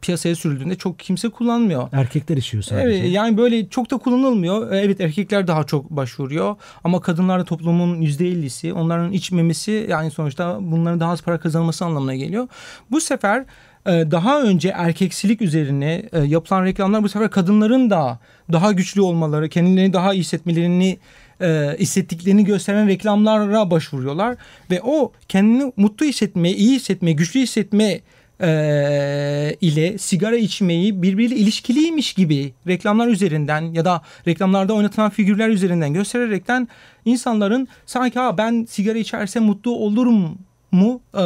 piyasaya 0.00 0.34
sürüldüğünde 0.34 0.74
çok 0.74 0.98
kimse 0.98 1.28
kullanmıyor. 1.28 1.88
Erkekler 1.92 2.36
içiyor 2.36 2.62
sadece. 2.62 2.98
Evet 2.98 3.12
yani 3.12 3.36
böyle 3.36 3.68
çok 3.68 3.90
da 3.90 3.96
kullanılmıyor. 3.96 4.72
E, 4.72 4.78
evet 4.78 5.00
erkekler 5.00 5.46
daha 5.46 5.64
çok 5.64 5.90
başvuruyor 5.90 6.56
ama 6.84 7.00
kadınlar 7.00 7.40
da 7.40 7.44
toplumun 7.44 8.00
yüzde 8.00 8.28
ellisi. 8.28 8.72
Onların 8.72 9.12
içmemesi 9.12 9.86
yani 9.88 10.10
sonuçta 10.10 10.58
bunların 10.60 11.00
daha 11.00 11.12
az 11.12 11.22
para 11.22 11.40
kazanması 11.40 11.84
anlamına 11.84 12.14
geliyor. 12.14 12.48
Bu 12.90 13.00
sefer 13.00 13.44
e, 13.86 14.10
daha 14.10 14.42
önce 14.42 14.68
erkeksilik 14.68 15.42
üzerine 15.42 16.02
e, 16.12 16.20
yapılan 16.20 16.64
reklamlar 16.64 17.02
bu 17.02 17.08
sefer 17.08 17.30
kadınların 17.30 17.90
da 17.90 18.18
daha 18.52 18.72
güçlü 18.72 19.00
olmaları, 19.00 19.48
kendilerini 19.48 19.92
daha 19.92 20.14
iyi 20.14 20.20
hissetmelerini 20.20 20.98
e, 21.40 21.76
hissettiklerini 21.78 22.44
gösteren 22.44 22.88
reklamlara 22.88 23.70
başvuruyorlar. 23.70 24.36
Ve 24.70 24.80
o 24.82 25.12
kendini 25.28 25.72
mutlu 25.76 26.06
hissetme, 26.06 26.50
iyi 26.50 26.74
hissetme, 26.74 27.12
güçlü 27.12 27.40
hissetme 27.40 28.00
e, 28.40 29.56
ile 29.60 29.98
sigara 29.98 30.36
içmeyi 30.36 31.02
birbiriyle 31.02 31.36
ilişkiliymiş 31.36 32.12
gibi 32.12 32.52
reklamlar 32.66 33.08
üzerinden 33.08 33.62
ya 33.62 33.84
da 33.84 34.02
reklamlarda 34.26 34.74
oynatılan 34.74 35.10
figürler 35.10 35.48
üzerinden 35.48 35.94
göstererekten 35.94 36.68
insanların 37.04 37.68
sanki 37.86 38.18
ha 38.18 38.38
ben 38.38 38.66
sigara 38.70 38.98
içersem 38.98 39.44
mutlu 39.44 39.70
olurum 39.70 40.38
mu 40.72 41.00
e, 41.14 41.22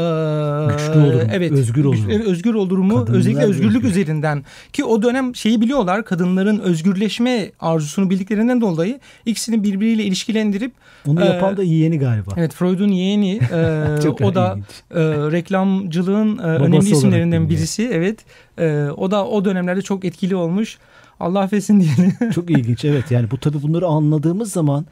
güçlü 0.72 1.00
olur 1.00 1.22
evet 1.32 1.52
özgür 1.52 1.84
olur 1.84 2.08
özgür 2.26 2.54
olur 2.54 2.78
mu? 2.78 2.94
Kadınlar 2.94 3.18
özellikle 3.18 3.44
özgürlük 3.44 3.84
özgür. 3.84 3.88
üzerinden. 3.88 4.44
Ki 4.72 4.84
o 4.84 5.02
dönem 5.02 5.34
şeyi 5.34 5.60
biliyorlar 5.60 6.04
kadınların 6.04 6.58
özgürleşme 6.58 7.52
arzusunu 7.60 8.10
bildiklerinden 8.10 8.60
dolayı 8.60 9.00
ikisini 9.26 9.62
birbiriyle 9.62 10.04
ilişkilendirip 10.04 10.72
onu 11.06 11.22
e, 11.22 11.24
yapan 11.24 11.56
da 11.56 11.62
yeğeni 11.62 11.98
galiba. 11.98 12.30
evet 12.36 12.52
Freud'un 12.52 12.88
yeğeni 12.88 13.40
e, 13.52 14.08
o 14.24 14.34
da 14.34 14.58
e, 14.90 15.00
reklamcılığın 15.32 16.38
e, 16.38 16.42
önemli 16.42 16.90
isimlerinden 16.90 17.48
birisi 17.48 17.90
evet. 17.92 18.18
E, 18.58 18.88
o 18.96 19.10
da 19.10 19.26
o 19.26 19.44
dönemlerde 19.44 19.82
çok 19.82 20.04
etkili 20.04 20.36
olmuş. 20.36 20.78
Allah 21.20 21.40
affetsin 21.40 21.80
diyelim. 21.80 22.32
Çok 22.34 22.50
ilginç 22.50 22.84
evet. 22.84 23.10
Yani 23.10 23.30
bu 23.30 23.38
tabi 23.38 23.62
bunları 23.62 23.86
anladığımız 23.86 24.52
zaman 24.52 24.86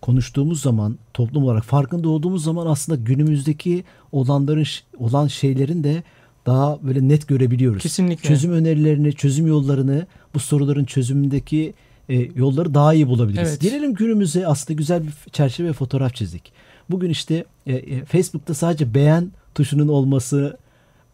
konuştuğumuz 0.00 0.62
zaman 0.62 0.98
toplum 1.14 1.44
olarak 1.44 1.64
farkında 1.64 2.08
olduğumuz 2.08 2.44
zaman 2.44 2.66
aslında 2.66 2.98
günümüzdeki 3.02 3.84
olanların 4.12 4.66
olan 4.98 5.26
şeylerin 5.26 5.84
de 5.84 6.02
daha 6.46 6.78
böyle 6.82 7.08
net 7.08 7.28
görebiliyoruz. 7.28 7.82
Kesinlikle. 7.82 8.28
Çözüm 8.28 8.52
önerilerini, 8.52 9.12
çözüm 9.12 9.46
yollarını, 9.46 10.06
bu 10.34 10.38
soruların 10.38 10.84
çözümündeki 10.84 11.74
e, 12.08 12.28
yolları 12.34 12.74
daha 12.74 12.94
iyi 12.94 13.08
bulabiliriz. 13.08 13.48
Evet. 13.48 13.60
Gelelim 13.60 13.94
günümüze 13.94 14.46
aslında 14.46 14.76
güzel 14.76 15.02
bir 15.02 15.12
çerçeve 15.32 15.68
ve 15.68 15.72
fotoğraf 15.72 16.14
çizdik. 16.14 16.52
Bugün 16.90 17.10
işte 17.10 17.44
e, 17.66 17.74
e, 17.74 18.04
Facebook'ta 18.04 18.54
sadece 18.54 18.94
beğen 18.94 19.32
tuşunun 19.54 19.88
olması 19.88 20.56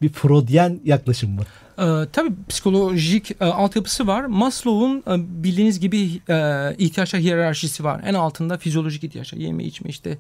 bir 0.02 0.08
Freudyen 0.08 0.80
yaklaşım 0.84 1.30
mı? 1.30 1.42
Ee, 1.78 2.06
tabii 2.12 2.32
psikolojik 2.48 3.30
e, 3.40 3.44
altyapısı 3.44 4.06
var. 4.06 4.24
Maslow'un 4.24 4.98
e, 4.98 5.42
bildiğiniz 5.44 5.80
gibi 5.80 6.20
e, 6.28 6.74
ihtiyaçlar 6.78 7.22
hiyerarşisi 7.22 7.84
var. 7.84 8.00
En 8.06 8.14
altında 8.14 8.58
fizyolojik 8.58 9.04
ihtiyaçlar, 9.04 9.38
yeme 9.38 9.64
içme 9.64 9.90
işte 9.90 10.18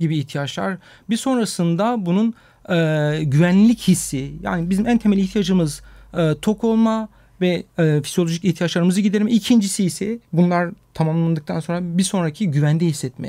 gibi 0.00 0.18
ihtiyaçlar. 0.18 0.76
Bir 1.10 1.16
sonrasında 1.16 2.06
bunun 2.06 2.34
e, 2.68 3.20
güvenlik 3.24 3.80
hissi 3.80 4.32
yani 4.42 4.70
bizim 4.70 4.86
en 4.86 4.98
temel 4.98 5.18
ihtiyacımız 5.18 5.82
e, 6.16 6.34
tok 6.42 6.64
olma, 6.64 7.08
ve 7.40 7.62
e, 7.78 8.02
fizyolojik 8.02 8.44
ihtiyaçlarımızı 8.44 9.00
giderme. 9.00 9.30
İkincisi 9.30 9.84
ise 9.84 10.18
bunlar 10.32 10.70
tamamlandıktan 10.94 11.60
sonra 11.60 11.80
bir 11.82 12.02
sonraki 12.02 12.50
güvende 12.50 12.86
hissetme. 12.86 13.28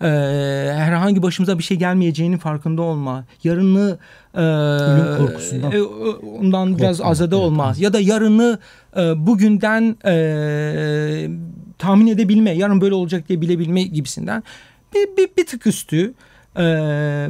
E, 0.00 0.06
herhangi 0.74 1.22
başımıza 1.22 1.58
bir 1.58 1.62
şey 1.62 1.76
gelmeyeceğinin 1.76 2.38
farkında 2.38 2.82
olma. 2.82 3.24
Yarını 3.44 3.98
e, 4.34 4.40
ölüm 4.40 5.16
korkusundan 5.18 5.72
e, 5.72 5.82
ondan 5.82 6.68
Korkma, 6.68 6.78
biraz 6.78 7.00
azade 7.00 7.36
evet, 7.36 7.44
olma. 7.44 7.74
Ya 7.78 7.92
da 7.92 8.00
yarını 8.00 8.58
e, 8.96 9.26
bugünden 9.26 9.96
e, 10.06 11.28
tahmin 11.78 12.06
edebilme. 12.06 12.50
Yarın 12.50 12.80
böyle 12.80 12.94
olacak 12.94 13.28
diye 13.28 13.40
bilebilme 13.40 13.82
gibisinden. 13.82 14.42
Bir, 14.94 15.16
bir, 15.16 15.28
bir 15.36 15.46
tık 15.46 15.66
üstü 15.66 16.14
e, 16.58 17.28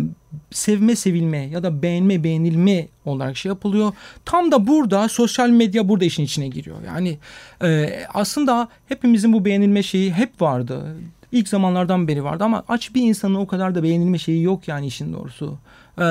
sevme 0.50 0.96
sevilme 0.96 1.38
ya 1.38 1.62
da 1.62 1.82
beğenme 1.82 2.24
beğenilme 2.24 2.88
olarak 3.04 3.36
şey 3.36 3.48
yapılıyor. 3.48 3.92
Tam 4.24 4.52
da 4.52 4.66
burada 4.66 5.08
sosyal 5.08 5.48
medya 5.50 5.88
burada 5.88 6.04
işin 6.04 6.22
içine 6.22 6.48
giriyor. 6.48 6.76
Yani 6.86 7.18
e, 7.62 7.90
aslında 8.14 8.68
hepimizin 8.88 9.32
bu 9.32 9.44
beğenilme 9.44 9.82
şeyi 9.82 10.12
hep 10.12 10.42
vardı. 10.42 10.96
İlk 11.32 11.48
zamanlardan 11.48 12.08
beri 12.08 12.24
vardı 12.24 12.44
ama 12.44 12.62
aç 12.68 12.94
bir 12.94 13.02
insanın 13.02 13.34
o 13.34 13.46
kadar 13.46 13.74
da 13.74 13.82
beğenilme 13.82 14.18
şeyi 14.18 14.42
yok 14.42 14.68
yani 14.68 14.86
işin 14.86 15.12
doğrusu. 15.12 15.58
Ee, 15.98 16.04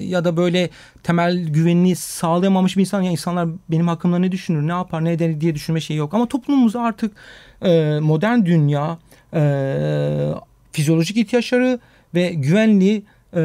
ya 0.00 0.24
da 0.24 0.36
böyle 0.36 0.70
temel 1.02 1.48
güvenini 1.48 1.96
sağlayamamış 1.96 2.76
bir 2.76 2.80
insan 2.80 3.02
ya 3.02 3.10
insanlar 3.10 3.48
benim 3.68 3.88
hakkımda 3.88 4.18
ne 4.18 4.32
düşünür 4.32 4.68
ne 4.68 4.72
yapar 4.72 5.04
ne 5.04 5.12
eder 5.12 5.40
diye 5.40 5.54
düşünme 5.54 5.80
şeyi 5.80 5.96
yok 5.96 6.14
ama 6.14 6.26
toplumumuz 6.26 6.76
artık 6.76 7.16
e, 7.62 7.98
modern 8.00 8.44
dünya 8.44 8.98
e, 9.34 9.42
fizyolojik 10.72 11.16
ihtiyaçları 11.16 11.80
ve 12.14 12.28
güvenliği 12.28 13.04
e, 13.34 13.36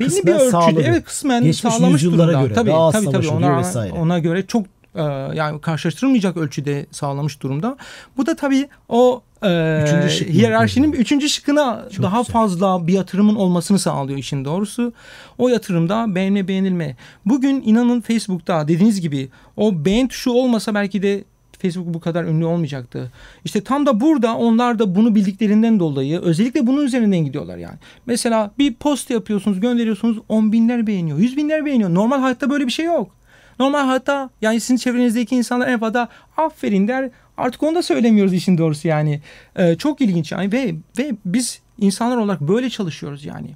belli 0.00 0.08
kısmen 0.08 0.26
bir 0.26 0.40
ölçüde 0.40 0.50
sağladı. 0.50 0.82
evet 0.86 1.04
kısmen 1.04 1.44
Geçmiş 1.44 1.74
sağlamış 1.74 2.04
durumda. 2.04 2.42
Göre, 2.42 2.52
tabii 2.54 2.70
daha 2.70 2.90
tabii 2.90 3.10
tabii 3.10 3.28
ona, 3.28 3.58
vesaire. 3.58 3.92
ona 3.92 4.18
göre 4.18 4.46
çok 4.46 4.66
e, 4.94 5.02
yani 5.34 5.60
karşılaştırılmayacak 5.60 6.36
ölçüde 6.36 6.86
sağlamış 6.90 7.42
durumda. 7.42 7.76
Bu 8.16 8.26
da 8.26 8.36
tabii 8.36 8.68
o 8.88 9.22
e, 9.42 9.82
Üçüncü 9.82 10.10
şık 10.10 10.28
hiyerarşinin 10.28 10.92
üçüncü 10.92 11.28
şıkkına 11.28 11.88
Çok 11.92 12.02
daha 12.04 12.18
güzel. 12.18 12.32
fazla 12.32 12.86
bir 12.86 12.92
yatırımın 12.92 13.34
olmasını 13.34 13.78
sağlıyor 13.78 14.18
işin 14.18 14.44
doğrusu. 14.44 14.92
O 15.38 15.48
yatırımda 15.48 16.14
beğenme 16.14 16.48
beğenilme. 16.48 16.96
Bugün 17.26 17.62
inanın 17.66 18.00
Facebook'ta 18.00 18.68
dediğiniz 18.68 19.00
gibi 19.00 19.28
o 19.56 19.84
beğen 19.84 20.08
tuşu 20.08 20.30
olmasa 20.30 20.74
belki 20.74 21.02
de 21.02 21.24
Facebook 21.62 21.94
bu 21.94 22.00
kadar 22.00 22.24
ünlü 22.24 22.44
olmayacaktı. 22.44 23.12
İşte 23.44 23.64
tam 23.64 23.86
da 23.86 24.00
burada 24.00 24.36
onlar 24.36 24.78
da 24.78 24.94
bunu 24.94 25.14
bildiklerinden 25.14 25.80
dolayı 25.80 26.20
özellikle 26.20 26.66
bunun 26.66 26.84
üzerinden 26.84 27.24
gidiyorlar 27.24 27.56
yani. 27.56 27.76
Mesela 28.06 28.50
bir 28.58 28.74
post 28.74 29.10
yapıyorsunuz 29.10 29.60
gönderiyorsunuz 29.60 30.18
on 30.28 30.52
binler 30.52 30.86
beğeniyor 30.86 31.18
yüz 31.18 31.36
binler 31.36 31.66
beğeniyor. 31.66 31.94
Normal 31.94 32.20
hayatta 32.20 32.50
böyle 32.50 32.66
bir 32.66 32.72
şey 32.72 32.86
yok. 32.86 33.10
Normal 33.58 33.86
hayatta 33.86 34.30
yani 34.42 34.60
sizin 34.60 34.76
çevrenizdeki 34.76 35.36
insanlar 35.36 35.68
en 35.68 35.80
fazla 35.80 36.08
aferin 36.36 36.88
der. 36.88 37.10
Artık 37.36 37.62
onu 37.62 37.74
da 37.74 37.82
söylemiyoruz 37.82 38.32
işin 38.32 38.58
doğrusu 38.58 38.88
yani. 38.88 39.20
Ee, 39.56 39.74
çok 39.74 40.00
ilginç 40.00 40.32
yani 40.32 40.52
ve 40.52 40.74
ve 40.98 41.12
biz 41.24 41.60
insanlar 41.78 42.16
olarak 42.16 42.40
böyle 42.40 42.70
çalışıyoruz 42.70 43.24
yani. 43.24 43.50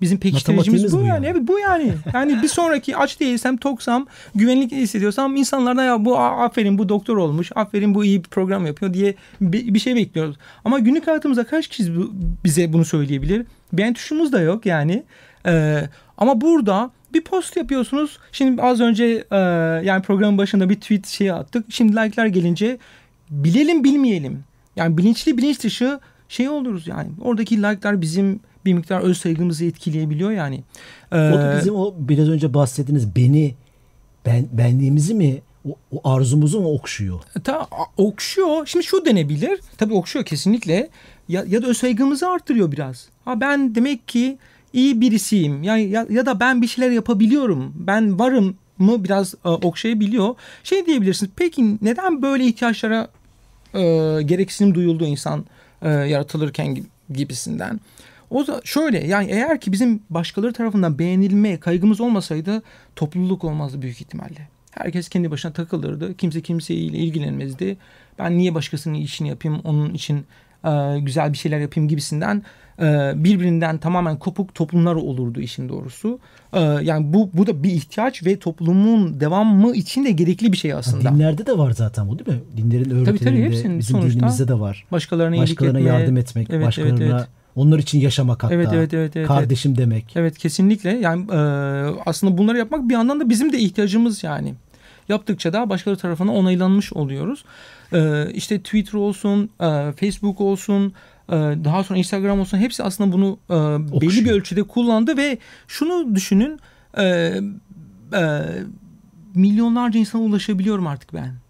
Bizim 0.00 0.18
pekiştiricimiz 0.18 0.92
bu, 0.92 0.98
yani. 0.98 1.08
yani. 1.08 1.26
Evet 1.26 1.48
bu 1.48 1.58
yani. 1.58 1.92
Yani 2.14 2.42
bir 2.42 2.48
sonraki 2.48 2.96
aç 2.96 3.20
değilsem 3.20 3.56
toksam 3.56 4.06
güvenlik 4.34 4.72
hissediyorsam 4.72 5.36
insanlardan 5.36 5.84
ya 5.84 6.04
bu 6.04 6.18
aferin 6.18 6.78
bu 6.78 6.88
doktor 6.88 7.16
olmuş. 7.16 7.52
Aferin 7.54 7.94
bu 7.94 8.04
iyi 8.04 8.24
bir 8.24 8.28
program 8.28 8.66
yapıyor 8.66 8.94
diye 8.94 9.14
bir, 9.40 9.74
bir 9.74 9.78
şey 9.78 9.96
bekliyoruz. 9.96 10.36
Ama 10.64 10.78
günlük 10.78 11.06
hayatımızda 11.06 11.44
kaç 11.44 11.68
kişi 11.68 11.96
bu- 11.96 12.12
bize 12.44 12.72
bunu 12.72 12.84
söyleyebilir? 12.84 13.46
Beğen 13.72 13.94
tuşumuz 13.94 14.32
da 14.32 14.40
yok 14.40 14.66
yani. 14.66 15.02
Ee, 15.46 15.88
ama 16.18 16.40
burada 16.40 16.90
bir 17.14 17.20
post 17.20 17.56
yapıyorsunuz. 17.56 18.18
Şimdi 18.32 18.62
az 18.62 18.80
önce 18.80 19.24
e, 19.30 19.36
yani 19.84 20.02
programın 20.02 20.38
başında 20.38 20.70
bir 20.70 20.74
tweet 20.74 21.06
şeyi 21.06 21.32
attık. 21.32 21.64
Şimdi 21.68 21.92
like'lar 21.92 22.26
gelince 22.26 22.78
bilelim 23.30 23.84
bilmeyelim. 23.84 24.44
Yani 24.76 24.98
bilinçli 24.98 25.38
bilinç 25.38 25.62
dışı 25.62 26.00
şey 26.28 26.48
oluruz 26.48 26.86
yani. 26.86 27.08
Oradaki 27.20 27.62
like'lar 27.62 28.00
bizim 28.00 28.40
bir 28.66 28.72
miktar 28.74 29.00
öz 29.00 29.18
saygımızı 29.18 29.64
etkileyebiliyor 29.64 30.30
yani. 30.30 30.64
Ee, 31.12 31.16
O 31.30 31.38
da 31.38 31.56
bizim 31.58 31.74
o 31.76 31.94
biraz 31.98 32.28
önce 32.28 32.54
bahsettiğiniz 32.54 33.16
beni 33.16 33.54
ben 34.26 34.46
benliğimizi 34.52 35.14
mi 35.14 35.42
o, 35.68 35.76
o 35.92 36.08
arzumuzu 36.10 36.60
mu 36.60 36.72
okşuyor? 36.74 37.20
ta, 37.44 37.60
a- 37.60 37.66
okşuyor. 37.96 38.66
Şimdi 38.66 38.84
şu 38.84 39.04
denebilir. 39.04 39.60
Tabii 39.78 39.94
okşuyor 39.94 40.24
kesinlikle. 40.24 40.88
Ya, 41.28 41.44
ya 41.48 41.62
da 41.62 41.66
öz 41.66 41.78
saygımızı 41.78 42.28
arttırıyor 42.28 42.72
biraz. 42.72 43.08
Ha 43.24 43.40
ben 43.40 43.74
demek 43.74 44.08
ki 44.08 44.38
iyi 44.72 45.00
birisiyim. 45.00 45.62
Ya, 45.62 45.76
ya, 45.76 46.06
ya 46.10 46.26
da 46.26 46.40
ben 46.40 46.62
bir 46.62 46.66
şeyler 46.66 46.90
yapabiliyorum. 46.90 47.72
Ben 47.76 48.18
varım 48.18 48.56
mı 48.78 49.04
biraz 49.04 49.34
e, 49.44 49.48
okşayabiliyor. 49.48 50.34
Şey 50.64 50.86
diyebilirsiniz. 50.86 51.32
Peki 51.36 51.76
neden 51.82 52.22
böyle 52.22 52.44
ihtiyaçlara 52.44 53.08
e, 53.74 53.80
gereksinim 54.22 54.74
duyuldu 54.74 55.04
insan 55.04 55.44
e, 55.82 55.90
yaratılırken 55.90 56.66
gi- 56.66 56.84
gibisinden? 57.12 57.80
O 58.30 58.46
da 58.46 58.60
şöyle 58.64 59.06
yani 59.06 59.30
eğer 59.30 59.60
ki 59.60 59.72
bizim 59.72 60.02
başkaları 60.10 60.52
tarafından 60.52 60.98
beğenilme 60.98 61.60
kaygımız 61.60 62.00
olmasaydı 62.00 62.62
topluluk 62.96 63.44
olmazdı 63.44 63.82
büyük 63.82 64.00
ihtimalle. 64.00 64.48
Herkes 64.70 65.08
kendi 65.08 65.30
başına 65.30 65.52
takılırdı. 65.52 66.16
Kimse 66.16 66.40
kimseyle 66.40 66.98
ilgilenmezdi. 66.98 67.76
Ben 68.18 68.38
niye 68.38 68.54
başkasının 68.54 68.94
işini 68.94 69.28
yapayım, 69.28 69.60
onun 69.64 69.94
için 69.94 70.26
e, 70.64 70.98
güzel 71.00 71.32
bir 71.32 71.38
şeyler 71.38 71.58
yapayım 71.58 71.88
gibisinden 71.88 72.42
e, 72.78 73.12
birbirinden 73.16 73.78
tamamen 73.78 74.18
kopuk 74.18 74.54
toplumlar 74.54 74.94
olurdu 74.94 75.40
işin 75.40 75.68
doğrusu. 75.68 76.18
E, 76.52 76.60
yani 76.60 77.12
bu 77.12 77.30
bu 77.34 77.46
da 77.46 77.62
bir 77.62 77.70
ihtiyaç 77.70 78.26
ve 78.26 78.38
toplumun 78.38 79.20
devamı 79.20 79.76
için 79.76 80.04
de 80.04 80.10
gerekli 80.10 80.52
bir 80.52 80.56
şey 80.56 80.72
aslında. 80.72 81.14
dinlerde 81.14 81.46
de 81.46 81.58
var 81.58 81.70
zaten 81.70 82.08
bu 82.08 82.18
değil 82.18 82.38
mi? 82.38 82.44
Dinlerin 82.56 82.84
tabii, 82.84 82.94
öğretilerinde 82.94 83.44
hepsinin 83.44 83.78
bizim 83.78 83.96
sonuçta 83.96 84.18
dinimizde 84.20 84.48
de 84.48 84.60
var. 84.60 84.84
Başkalarına, 84.92 85.36
Başkalarına 85.36 85.78
etme. 85.78 85.90
yardım 85.90 86.16
etmek, 86.16 86.50
Evet, 86.50 86.66
başkalarına 86.66 87.04
evet, 87.04 87.12
evet. 87.14 87.28
Onlar 87.56 87.78
için 87.78 88.00
yaşamak 88.00 88.42
hatta. 88.42 88.54
Evet, 88.54 88.68
evet, 88.72 88.94
evet, 88.94 89.16
evet, 89.16 89.28
kardeşim 89.28 89.76
demek. 89.76 90.12
Evet 90.16 90.38
kesinlikle 90.38 90.90
yani 90.90 91.32
e, 91.32 91.36
aslında 92.06 92.38
bunları 92.38 92.58
yapmak 92.58 92.88
bir 92.88 92.94
yandan 92.94 93.20
da 93.20 93.30
bizim 93.30 93.52
de 93.52 93.58
ihtiyacımız 93.58 94.24
yani. 94.24 94.54
Yaptıkça 95.08 95.52
da 95.52 95.70
başkaları 95.70 95.98
tarafından 95.98 96.34
onaylanmış 96.34 96.92
oluyoruz. 96.92 97.44
E, 97.92 98.30
işte 98.34 98.58
Twitter 98.58 98.98
olsun, 98.98 99.50
e, 99.60 99.92
Facebook 99.92 100.40
olsun, 100.40 100.92
e, 101.28 101.32
daha 101.34 101.84
sonra 101.84 101.98
Instagram 101.98 102.40
olsun 102.40 102.58
hepsi 102.58 102.82
aslında 102.82 103.12
bunu 103.12 103.38
e, 103.50 103.54
belli 104.00 104.24
bir 104.24 104.30
ölçüde 104.30 104.62
kullandı 104.62 105.16
ve 105.16 105.38
şunu 105.68 106.14
düşünün 106.14 106.60
e, 106.98 107.04
e, 108.14 108.42
milyonlarca 109.34 110.00
insana 110.00 110.22
ulaşabiliyorum 110.22 110.86
artık 110.86 111.14
ben. 111.14 111.43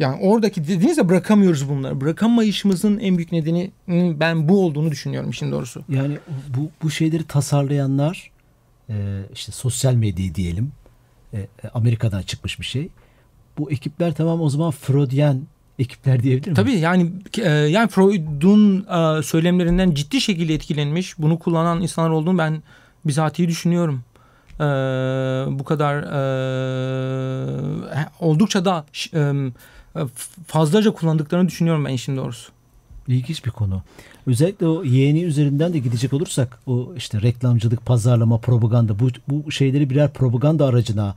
Yani 0.00 0.18
oradaki 0.20 0.64
dediğiniz 0.64 0.98
ya 0.98 1.08
bırakamıyoruz 1.08 1.68
bunları. 1.68 2.00
Bırakamayışımızın 2.00 2.98
en 2.98 3.16
büyük 3.16 3.32
nedeni 3.32 3.70
ben 4.20 4.48
bu 4.48 4.64
olduğunu 4.64 4.90
düşünüyorum 4.90 5.30
işin 5.30 5.52
doğrusu. 5.52 5.84
Yani 5.88 6.18
bu 6.48 6.70
bu 6.82 6.90
şeyleri 6.90 7.24
tasarlayanlar 7.24 8.30
e, 8.88 9.20
işte 9.34 9.52
sosyal 9.52 9.94
medya 9.94 10.34
diyelim. 10.34 10.72
e, 11.32 11.38
e, 11.38 11.68
Amerika'dan 11.74 12.22
çıkmış 12.22 12.60
bir 12.60 12.64
şey. 12.64 12.88
Bu 13.58 13.70
ekipler 13.70 14.14
tamam 14.14 14.40
o 14.40 14.48
zaman 14.50 14.70
Freudian 14.70 15.42
ekipler 15.78 16.22
diyebilir 16.22 16.46
miyiz? 16.46 16.56
Tabii 16.56 16.72
yani 16.72 17.12
e, 17.38 17.48
yani 17.50 17.88
Freud'un 17.88 18.86
e, 18.86 19.22
söylemlerinden 19.22 19.94
ciddi 19.94 20.20
şekilde 20.20 20.54
etkilenmiş, 20.54 21.18
bunu 21.18 21.38
kullanan 21.38 21.82
insanlar 21.82 22.10
olduğunu 22.10 22.38
ben 22.38 22.62
bizatihi 23.04 23.48
düşünüyorum. 23.48 24.04
E, 24.60 24.64
bu 25.58 25.64
kadar 25.64 25.96
e, 27.96 28.06
oldukça 28.20 28.64
da 28.64 28.84
e, 29.14 29.32
fazlaca 30.46 30.90
kullandıklarını 30.90 31.48
düşünüyorum 31.48 31.84
ben 31.84 31.92
işin 31.92 32.16
doğrusu. 32.16 32.52
İlginç 33.08 33.44
bir 33.44 33.50
konu. 33.50 33.82
Özellikle 34.26 34.66
o 34.66 34.84
yeğeni 34.84 35.22
üzerinden 35.22 35.72
de 35.72 35.78
gidecek 35.78 36.12
olursak 36.12 36.58
o 36.66 36.92
işte 36.96 37.22
reklamcılık, 37.22 37.86
pazarlama, 37.86 38.38
propaganda 38.38 38.98
bu, 38.98 39.08
bu 39.28 39.50
şeyleri 39.50 39.90
birer 39.90 40.12
propaganda 40.12 40.66
aracına 40.66 41.14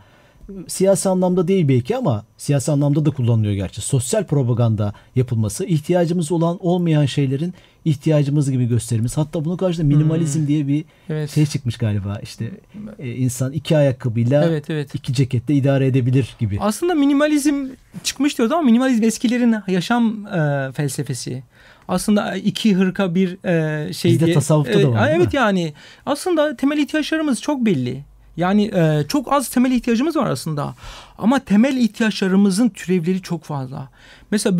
siyasi 0.67 1.09
anlamda 1.09 1.47
değil 1.47 1.67
belki 1.67 1.97
ama 1.97 2.25
siyasi 2.37 2.71
anlamda 2.71 3.05
da 3.05 3.11
kullanılıyor 3.11 3.53
gerçi. 3.53 3.81
Sosyal 3.81 4.23
propaganda 4.23 4.93
yapılması 5.15 5.65
ihtiyacımız 5.65 6.31
olan 6.31 6.57
olmayan 6.65 7.05
şeylerin 7.05 7.53
ihtiyacımız 7.85 8.51
gibi 8.51 8.65
gösterimiz. 8.65 9.17
Hatta 9.17 9.45
bunun 9.45 9.57
karşısında 9.57 9.87
minimalizm 9.87 10.47
diye 10.47 10.67
bir 10.67 10.85
Evet. 11.09 11.29
şey 11.29 11.45
çıkmış 11.45 11.77
galiba. 11.77 12.19
İşte 12.23 12.51
e, 12.99 13.11
insan 13.11 13.51
iki 13.51 13.77
ayakkabıyla 13.77 14.45
Evet 14.45 14.69
evet. 14.69 14.95
iki 14.95 15.13
cekette 15.13 15.53
idare 15.53 15.87
edebilir 15.87 16.35
gibi. 16.39 16.57
Aslında 16.59 16.93
minimalizm 16.95 17.65
çıkmış 18.03 18.37
diyoruz 18.37 18.51
ama 18.51 18.61
minimalizm 18.61 19.03
eskilerin 19.03 19.55
yaşam 19.67 20.25
e, 20.27 20.71
felsefesi. 20.71 21.43
Aslında 21.87 22.35
iki 22.35 22.75
hırka 22.75 23.15
bir 23.15 23.45
e, 23.45 23.93
şey 23.93 24.11
Bizde 24.11 24.25
diye. 24.25 24.35
tasavvufta 24.35 24.81
da 24.83 24.91
var, 24.91 25.05
değil 25.07 25.17
Evet 25.17 25.33
yani 25.33 25.73
aslında 26.05 26.55
temel 26.55 26.77
ihtiyaçlarımız 26.77 27.41
çok 27.41 27.65
belli. 27.65 28.03
Yani 28.37 28.71
e, 28.75 29.03
çok 29.07 29.33
az 29.33 29.49
temel 29.49 29.71
ihtiyacımız 29.71 30.15
var 30.15 30.29
aslında. 30.29 30.75
Ama 31.17 31.39
temel 31.39 31.77
ihtiyaçlarımızın 31.77 32.69
türevleri 32.69 33.21
çok 33.21 33.43
fazla. 33.43 33.89
Mesela 34.31 34.57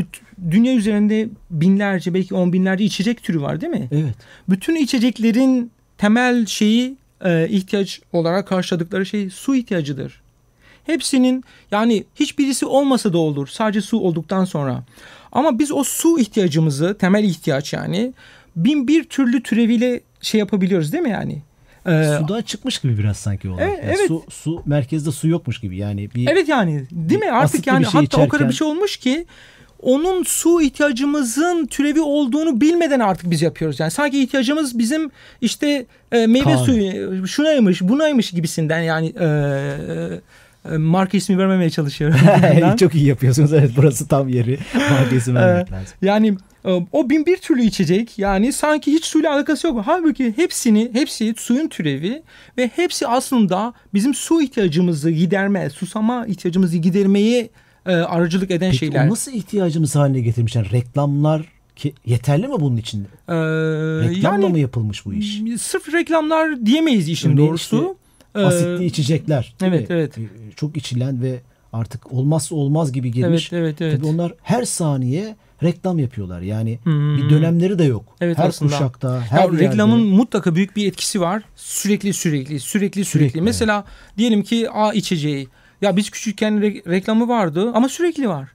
dünya 0.52 0.74
üzerinde 0.74 1.30
binlerce 1.52 2.14
belki 2.14 2.36
on 2.36 2.54
binlerce 2.54 2.84
içecek 2.84 3.24
türü 3.24 3.42
var 3.42 3.62
değil 3.62 3.74
mi? 3.74 3.88
Evet. 3.92 4.16
Bütün 4.50 4.76
içeceklerin 4.76 5.72
temel 5.98 6.46
şeyi 6.46 6.98
e, 7.26 7.48
ihtiyaç 7.50 8.02
olarak 8.14 8.48
karşıladıkları 8.48 9.06
şey 9.06 9.30
su 9.30 9.56
ihtiyacıdır. 9.56 10.22
Hepsinin 10.86 11.44
yani 11.72 12.04
hiçbirisi 12.16 12.66
olmasa 12.66 13.14
da 13.14 13.18
olur 13.18 13.48
sadece 13.48 13.82
su 13.82 14.00
olduktan 14.00 14.46
sonra. 14.46 14.84
Ama 15.32 15.60
biz 15.60 15.72
o 15.72 15.84
su 15.84 16.20
ihtiyacımızı 16.20 16.98
temel 16.98 17.24
ihtiyaç 17.24 17.74
yani 17.74 18.14
bin 18.56 18.88
bir 18.88 19.04
türlü 19.04 19.44
türeviyle 19.44 20.02
şey 20.22 20.40
yapabiliyoruz 20.40 20.92
değil 20.92 21.04
mi 21.04 21.10
yani? 21.10 21.42
Ee, 21.88 22.18
Sudan 22.20 22.42
çıkmış 22.42 22.80
gibi 22.80 22.98
biraz 22.98 23.18
sanki 23.18 23.50
olay. 23.50 23.64
Evet, 23.66 23.80
Yani 23.84 23.96
evet. 23.98 24.08
Su, 24.08 24.24
su 24.30 24.64
merkezde 24.66 25.12
su 25.12 25.28
yokmuş 25.28 25.60
gibi 25.60 25.78
yani 25.78 26.10
bir 26.16 26.28
Evet 26.28 26.48
yani 26.50 26.86
değil 26.92 27.20
mi? 27.20 27.32
Artık 27.32 27.68
yani 27.68 27.86
şey 27.86 28.02
hatta 28.02 28.18
o 28.18 28.28
kadar 28.28 28.46
içerken- 28.46 28.50
bir 28.50 28.54
şey 28.54 28.68
olmuş 28.68 28.98
ki 28.98 29.26
onun 29.82 30.24
su 30.24 30.62
ihtiyacımızın 30.62 31.66
türevi 31.66 32.02
olduğunu 32.02 32.62
bilmeden 32.62 33.00
artık 33.00 33.32
biz 33.32 33.42
yapıyoruz. 33.42 33.80
Yani 33.80 33.92
sanki 33.92 34.24
ihtiyacımız 34.24 34.80
bizim 34.80 35.12
işte 35.42 35.86
e, 36.12 36.28
meyve 36.28 36.44
Kahve. 36.44 36.58
suyu 36.66 37.28
şunaymış 37.28 37.82
bunaymış 37.82 38.32
gibisinden 38.32 38.80
yani 38.80 39.14
e, 39.20 39.26
e, 40.74 40.78
marka 40.78 41.18
ismi 41.18 41.38
vermemeye 41.38 41.70
çalışıyorum. 41.70 42.18
Çok 42.80 42.96
iyi 42.96 43.06
yapıyorsunuz. 43.06 43.54
Evet 43.54 43.72
burası 43.78 44.08
tam 44.08 44.30
yeri. 44.30 44.60
Markesi 44.92 45.36
vermek 45.36 45.72
lazım. 45.72 45.94
Yani 46.02 46.28
e, 46.28 46.36
o 46.92 47.10
bin 47.10 47.26
bir 47.26 47.38
türlü 47.38 47.62
içecek 47.64 48.20
yani 48.20 48.54
sanki 48.54 48.92
hiç 48.94 49.06
suyla 49.06 49.34
alakası 49.34 49.68
yok. 49.68 49.82
Halbuki 49.86 50.34
hepsini 50.38 50.90
hepsi 50.94 51.34
suyun 51.38 51.68
türevi 51.68 52.24
ve 52.58 52.68
hepsi 52.76 53.08
aslında 53.08 53.74
bizim 53.94 54.14
su 54.14 54.42
ihtiyacımızı 54.42 55.12
giderme, 55.12 55.70
susama 55.70 56.26
ihtiyacımızı 56.28 56.78
gidermeye 56.78 57.50
e, 57.86 57.92
aracılık 57.92 58.52
eden 58.52 58.68
Peki 58.72 58.78
şeyler. 58.78 59.08
o 59.08 59.10
nasıl 59.10 59.32
ihtiyacımız 59.32 59.96
haline 59.96 60.20
getirmişler? 60.22 60.72
Reklamlar 60.72 61.46
ki, 61.76 61.94
yeterli 62.06 62.48
mi 62.48 62.56
bunun 62.60 62.78
için? 62.78 63.02
Ee, 63.28 63.34
Reklamla 63.34 64.44
yani 64.44 64.48
mı 64.52 64.60
yapılmış 64.60 65.06
bu 65.06 65.14
iş? 65.14 65.42
sırf 65.62 65.94
reklamlar 65.94 66.66
diyemeyiz 66.66 67.10
işin 67.10 67.32
Örneğin 67.32 67.48
doğrusu. 67.50 67.98
Ee, 68.36 68.40
Asitli 68.40 68.86
içecekler. 68.86 69.54
değil 69.62 69.72
evet, 69.74 69.90
mi? 69.90 69.96
evet. 69.96 70.18
Ee, 70.18 70.22
Çok 70.56 70.78
içilen 70.78 71.22
ve 71.22 71.40
artık 71.74 72.14
olmazsa 72.14 72.56
olmaz 72.56 72.92
gibi 72.92 73.12
gelmiş. 73.12 73.54
evet, 73.54 73.64
evet, 73.64 73.82
evet. 73.82 73.98
Tabii 74.02 74.08
onlar 74.16 74.34
her 74.44 74.64
saniye 74.66 75.36
reklam 75.64 76.00
yapıyorlar. 76.00 76.42
Yani 76.42 76.80
Hmm. 76.84 77.18
bir 77.18 77.30
dönemleri 77.30 77.80
de 77.80 77.84
yok. 77.84 78.16
Evet, 78.22 78.38
her 78.38 78.48
aslında. 78.48 78.72
kuşakta, 78.72 79.16
Ya 79.16 79.22
her 79.22 79.44
yerde. 79.44 79.58
reklamın 79.70 80.00
mutlaka 80.00 80.56
büyük 80.56 80.76
bir 80.76 80.88
etkisi 80.88 81.22
var. 81.22 81.44
Sürekli 81.56 82.14
sürekli 82.14 82.60
sürekli 82.60 83.06
sürekli. 83.06 83.06
Sürekli, 83.06 83.42
Mesela 83.42 83.86
diyelim 84.18 84.44
ki 84.44 84.70
A 84.70 84.94
içeceği. 84.94 85.48
Ya 85.82 85.96
biz 85.98 86.10
küçükken 86.10 86.54
re- 86.54 86.90
reklamı 86.90 87.28
vardı 87.28 87.72
ama 87.74 87.90
sürekli 87.90 88.30
var. 88.30 88.50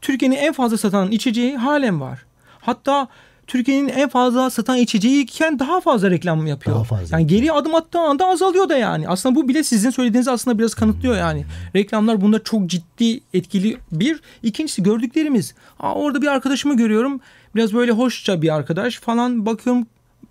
Türkiye'nin 0.00 0.36
en 0.36 0.52
fazla 0.52 0.76
satan 0.78 1.10
içeceği 1.10 1.56
halen 1.56 2.00
var. 2.00 2.24
Hatta 2.60 3.08
Türkiye'nin 3.46 3.88
en 3.88 4.08
fazla 4.08 4.50
satan 4.50 4.76
içeceği 4.78 5.22
iken 5.22 5.58
daha 5.58 5.80
fazla 5.80 6.10
reklam 6.10 6.46
yapıyor. 6.46 6.76
Daha 6.76 6.84
fazla 6.84 7.16
yani 7.16 7.22
yapıyor. 7.22 7.40
geri 7.40 7.52
adım 7.52 7.74
attığı 7.74 7.98
anda 7.98 8.26
azalıyor 8.26 8.68
da 8.68 8.76
yani. 8.76 9.08
Aslında 9.08 9.34
bu 9.34 9.48
bile 9.48 9.64
sizin 9.64 9.90
söylediğinizi 9.90 10.30
aslında 10.30 10.58
biraz 10.58 10.74
kanıtlıyor 10.74 11.16
yani. 11.16 11.46
Reklamlar 11.76 12.20
bunda 12.20 12.42
çok 12.42 12.66
ciddi 12.66 13.20
etkili 13.34 13.76
bir. 13.92 14.20
İkincisi 14.42 14.82
gördüklerimiz. 14.82 15.54
Aa, 15.80 15.94
orada 15.94 16.22
bir 16.22 16.26
arkadaşımı 16.26 16.76
görüyorum. 16.76 17.20
Biraz 17.54 17.72
böyle 17.72 17.92
hoşça 17.92 18.42
bir 18.42 18.54
arkadaş 18.54 18.98
falan 18.98 19.46
bakıyorum 19.46 19.86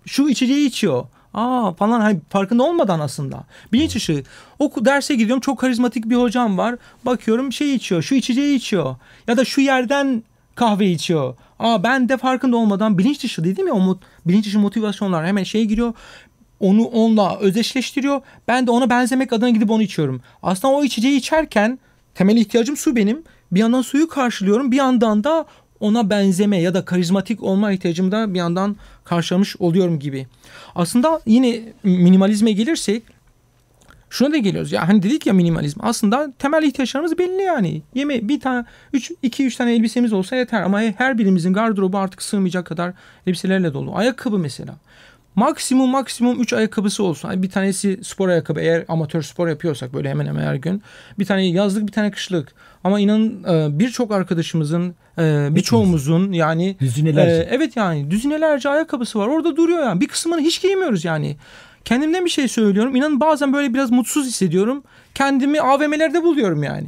şu 0.06 0.28
içeceği 0.28 0.66
içiyor. 0.66 1.06
Aa 1.34 1.72
falan 1.72 2.00
hani 2.00 2.20
farkında 2.30 2.62
olmadan 2.62 3.00
aslında. 3.00 3.44
Bilinç 3.72 3.94
dışı. 3.94 4.22
O 4.58 4.72
derse 4.84 5.14
gidiyorum 5.14 5.40
çok 5.40 5.58
karizmatik 5.58 6.04
bir 6.10 6.16
hocam 6.16 6.58
var. 6.58 6.76
Bakıyorum 7.04 7.52
şey 7.52 7.74
içiyor. 7.74 8.02
Şu 8.02 8.14
içeceği 8.14 8.56
içiyor. 8.56 8.96
Ya 9.28 9.36
da 9.36 9.44
şu 9.44 9.60
yerden 9.60 10.22
kahve 10.56 10.90
içiyor. 10.90 11.34
Aa 11.58 11.82
ben 11.82 12.08
de 12.08 12.16
farkında 12.16 12.56
olmadan 12.56 12.98
bilinç 12.98 13.22
dışı 13.22 13.44
dedim 13.44 13.66
ya 13.66 13.74
o 13.74 13.98
bilinç 14.26 14.46
dışı 14.46 14.58
motivasyonlar 14.58 15.26
hemen 15.26 15.42
şeye 15.42 15.64
giriyor. 15.64 15.94
Onu 16.60 16.84
onunla 16.84 17.38
özdeşleştiriyor. 17.38 18.20
Ben 18.48 18.66
de 18.66 18.70
ona 18.70 18.90
benzemek 18.90 19.32
adına 19.32 19.50
gidip 19.50 19.70
onu 19.70 19.82
içiyorum. 19.82 20.20
Aslında 20.42 20.74
o 20.74 20.84
içeceği 20.84 21.16
içerken 21.16 21.78
temel 22.14 22.36
ihtiyacım 22.36 22.76
su 22.76 22.96
benim. 22.96 23.22
Bir 23.52 23.60
yandan 23.60 23.82
suyu 23.82 24.08
karşılıyorum. 24.08 24.72
Bir 24.72 24.76
yandan 24.76 25.24
da 25.24 25.46
ona 25.80 26.10
benzeme 26.10 26.60
ya 26.60 26.74
da 26.74 26.84
karizmatik 26.84 27.42
olma 27.42 27.72
ihtiyacımı 27.72 28.12
da 28.12 28.34
bir 28.34 28.38
yandan 28.38 28.76
karşılamış 29.04 29.56
oluyorum 29.56 29.98
gibi. 29.98 30.26
Aslında 30.74 31.20
yine 31.26 31.60
minimalizme 31.82 32.52
gelirsek 32.52 33.02
şuna 34.10 34.32
da 34.32 34.36
geliyoruz. 34.36 34.72
Ya 34.72 34.88
hani 34.88 35.02
dedik 35.02 35.26
ya 35.26 35.32
minimalizm. 35.32 35.80
Aslında 35.82 36.32
temel 36.38 36.62
ihtiyaçlarımız 36.62 37.18
belli 37.18 37.42
yani. 37.42 37.82
Yeme 37.94 38.28
bir 38.28 38.40
tane 38.40 38.64
3 38.92 39.12
2 39.22 39.46
3 39.46 39.56
tane 39.56 39.74
elbisemiz 39.74 40.12
olsa 40.12 40.36
yeter 40.36 40.62
ama 40.62 40.80
her 40.80 41.18
birimizin 41.18 41.52
gardırobu 41.52 41.98
artık 41.98 42.22
sığmayacak 42.22 42.66
kadar 42.66 42.92
elbiselerle 43.26 43.74
dolu. 43.74 43.96
Ayakkabı 43.96 44.38
mesela. 44.38 44.74
Maksimum 45.34 45.90
maksimum 45.90 46.40
3 46.40 46.52
ayakkabısı 46.52 47.02
olsun. 47.02 47.42
Bir 47.42 47.50
tanesi 47.50 48.00
spor 48.02 48.28
ayakkabı 48.28 48.60
eğer 48.60 48.84
amatör 48.88 49.22
spor 49.22 49.48
yapıyorsak 49.48 49.94
böyle 49.94 50.10
hemen 50.10 50.26
hemen 50.26 50.42
her 50.42 50.54
gün. 50.54 50.82
Bir 51.18 51.24
tane 51.24 51.46
yazlık 51.46 51.86
bir 51.86 51.92
tane 51.92 52.10
kışlık. 52.10 52.48
Ama 52.84 53.00
inanın 53.00 53.44
e, 53.44 53.78
birçok 53.78 54.12
arkadaşımızın 54.12 54.94
e, 55.18 55.48
birçoğumuzun 55.50 56.32
yani 56.32 56.76
Düzinelerce. 56.80 57.42
e, 57.42 57.48
evet 57.50 57.76
yani 57.76 58.10
düzinelerce 58.10 58.68
ayakkabısı 58.68 59.18
var. 59.18 59.26
Orada 59.28 59.56
duruyor 59.56 59.82
yani. 59.82 60.00
Bir 60.00 60.08
kısmını 60.08 60.40
hiç 60.40 60.62
giymiyoruz 60.62 61.04
yani. 61.04 61.36
Kendimden 61.86 62.24
bir 62.24 62.30
şey 62.30 62.48
söylüyorum. 62.48 62.96
İnanın 62.96 63.20
bazen 63.20 63.52
böyle 63.52 63.74
biraz 63.74 63.90
mutsuz 63.90 64.26
hissediyorum. 64.26 64.82
Kendimi 65.14 65.60
AVM'lerde 65.60 66.22
buluyorum 66.22 66.62
yani. 66.62 66.86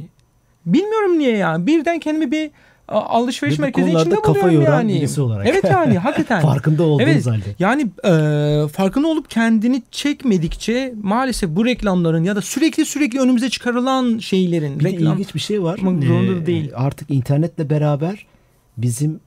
Bilmiyorum 0.65 1.19
niye 1.19 1.37
yani. 1.37 1.67
Birden 1.67 1.99
kendimi 1.99 2.31
bir 2.31 2.51
alışveriş 2.87 3.59
merkezi 3.59 3.91
içinde 3.91 4.15
kafa 4.15 4.33
buluyorum 4.33 4.61
yoran 4.61 4.79
yani. 4.79 4.93
birisi 4.93 5.21
olarak. 5.21 5.47
Evet 5.47 5.63
yani 5.63 5.97
hakikaten. 5.97 6.41
Farkında 6.51 6.83
olduğunuz 6.83 7.09
Evet. 7.09 7.27
halde. 7.27 7.55
Yani 7.59 7.81
e, 8.05 8.67
farkında 8.67 9.07
olup 9.07 9.29
kendini 9.29 9.83
çekmedikçe 9.91 10.93
maalesef 11.03 11.49
bu 11.49 11.65
reklamların 11.65 12.23
ya 12.23 12.35
da 12.35 12.41
sürekli 12.41 12.85
sürekli 12.85 13.19
önümüze 13.19 13.49
çıkarılan 13.49 14.17
şeylerin 14.17 14.79
Bir 14.79 14.85
de 14.85 14.89
reklam 14.89 15.13
ilginç 15.13 15.35
bir 15.35 15.39
şey 15.39 15.63
var. 15.63 15.77
Zorunda 15.77 16.45
değil. 16.45 16.71
Artık 16.75 17.11
internetle 17.11 17.69
beraber 17.69 18.25
bizim 18.77 19.19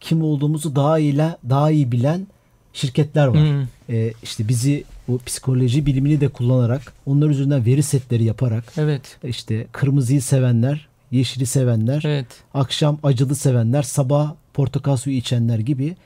kim 0.00 0.22
olduğumuzu 0.22 0.76
daha 0.76 0.98
iyi 0.98 1.18
daha 1.48 1.70
iyi 1.70 1.92
bilen 1.92 2.26
şirketler 2.72 3.26
var. 3.26 3.38
Hmm. 3.38 3.66
Ee, 3.96 4.12
işte 4.22 4.48
bizi 4.48 4.84
bu 5.08 5.20
psikoloji 5.26 5.86
bilimini 5.86 6.20
de 6.20 6.28
kullanarak 6.28 6.92
onlar 7.06 7.30
üzerinden 7.30 7.66
veri 7.66 7.82
setleri 7.82 8.24
yaparak 8.24 8.64
Evet. 8.76 9.18
işte 9.24 9.66
kırmızıyı 9.72 10.22
sevenler, 10.22 10.88
yeşili 11.10 11.46
sevenler, 11.46 12.02
Evet. 12.04 12.26
akşam 12.54 12.98
acılı 13.02 13.34
sevenler, 13.34 13.82
sabah 13.82 14.34
portakal 14.54 14.96
suyu 14.96 15.16
içenler 15.16 15.58
gibi 15.58 15.96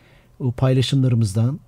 o 0.40 0.52
paylaşımlarımızdan 0.52 1.60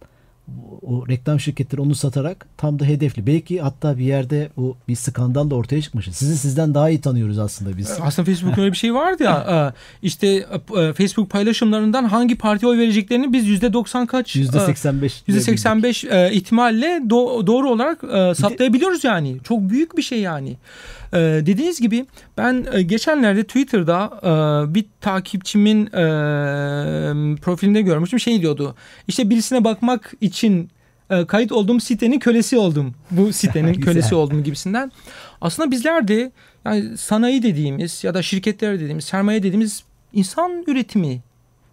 o, 0.82 1.08
reklam 1.08 1.40
şirketleri 1.40 1.80
onu 1.80 1.94
satarak 1.94 2.46
tam 2.56 2.78
da 2.78 2.84
hedefli. 2.84 3.26
Belki 3.26 3.60
hatta 3.60 3.98
bir 3.98 4.04
yerde 4.04 4.48
o 4.56 4.76
bir 4.88 4.94
skandal 4.94 5.50
da 5.50 5.54
ortaya 5.54 5.82
çıkmış. 5.82 6.08
Sizi 6.12 6.38
sizden 6.38 6.74
daha 6.74 6.90
iyi 6.90 7.00
tanıyoruz 7.00 7.38
aslında 7.38 7.76
biz. 7.76 7.98
Aslında 8.00 8.26
Facebook'un 8.26 8.62
öyle 8.62 8.72
bir 8.72 8.76
şey 8.76 8.94
vardı 8.94 9.22
ya. 9.22 9.72
e, 10.02 10.06
işte 10.06 10.26
e, 10.76 10.92
Facebook 10.92 11.30
paylaşımlarından 11.30 12.04
hangi 12.04 12.38
partiye 12.38 12.70
oy 12.70 12.78
vereceklerini 12.78 13.32
biz 13.32 13.46
yüzde 13.46 13.72
90 13.72 14.06
kaç 14.06 14.36
e, 14.36 14.40
%85 14.40 15.12
%85 15.28 16.08
e, 16.08 16.32
ihtimalle 16.34 16.86
do- 16.86 17.46
doğru 17.46 17.70
olarak 17.70 17.98
saptayabiliyoruz 18.36 19.04
yani. 19.04 19.36
Çok 19.44 19.60
büyük 19.60 19.96
bir 19.96 20.02
şey 20.02 20.20
yani. 20.20 20.56
E, 21.12 21.18
dediğiniz 21.18 21.80
gibi 21.80 22.06
ben 22.36 22.66
e, 22.72 22.82
geçenlerde 22.82 23.44
Twitter'da 23.44 24.20
e, 24.22 24.74
bir 24.74 24.86
takipçimin 25.00 25.86
e, 25.86 26.00
profilinde 27.36 27.82
görmüştüm. 27.82 28.20
Şey 28.20 28.40
diyordu. 28.40 28.74
İşte 29.08 29.30
birisine 29.30 29.64
bakmak 29.64 30.12
için 30.20 30.70
e, 31.10 31.26
kayıt 31.26 31.52
olduğum 31.52 31.80
sitenin 31.80 32.18
kölesi 32.18 32.58
oldum. 32.58 32.94
Bu 33.10 33.32
sitenin 33.32 33.74
kölesi 33.80 34.14
oldum 34.14 34.44
gibisinden. 34.44 34.92
Aslında 35.40 35.70
bizler 35.70 36.08
de 36.08 36.32
yani 36.64 36.98
sanayi 36.98 37.42
dediğimiz 37.42 38.04
ya 38.04 38.14
da 38.14 38.22
şirketler 38.22 38.80
dediğimiz, 38.80 39.04
sermaye 39.04 39.42
dediğimiz 39.42 39.84
insan 40.12 40.64
üretimi. 40.66 41.20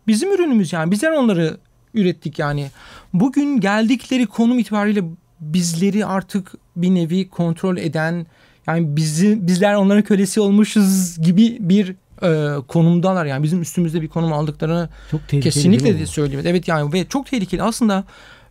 Bizim 0.08 0.34
ürünümüz 0.34 0.74
yani. 0.74 0.92
Bizler 0.92 1.12
onları 1.12 1.58
ürettik 1.94 2.40
yani. 2.40 2.68
Bugün 3.14 3.60
geldikleri 3.60 4.26
konum 4.26 4.60
itibariyle 4.60 5.04
bizleri 5.40 6.06
artık 6.06 6.54
bir 6.76 6.96
nevi 6.96 7.30
kontrol 7.30 7.78
eden 7.78 8.26
yani 8.68 8.96
bizi 8.96 9.48
bizler 9.48 9.76
onların 9.76 10.04
kölesi 10.04 10.40
olmuşuz 10.40 11.18
gibi 11.22 11.58
bir 11.60 11.96
e, 12.24 12.62
konumdalar 12.68 13.26
yani 13.26 13.44
bizim 13.44 13.62
üstümüzde 13.62 14.02
bir 14.02 14.08
konum 14.08 14.34
aldıklarını 14.34 14.90
Çok 15.12 15.28
tehlikeli 15.28 15.54
kesinlikle 15.54 16.06
söyleyeyim. 16.06 16.46
Evet 16.46 16.68
yani 16.68 16.94
ve 16.94 17.06
çok 17.08 17.28
tehlikeli. 17.28 17.64
Aslında 17.64 18.04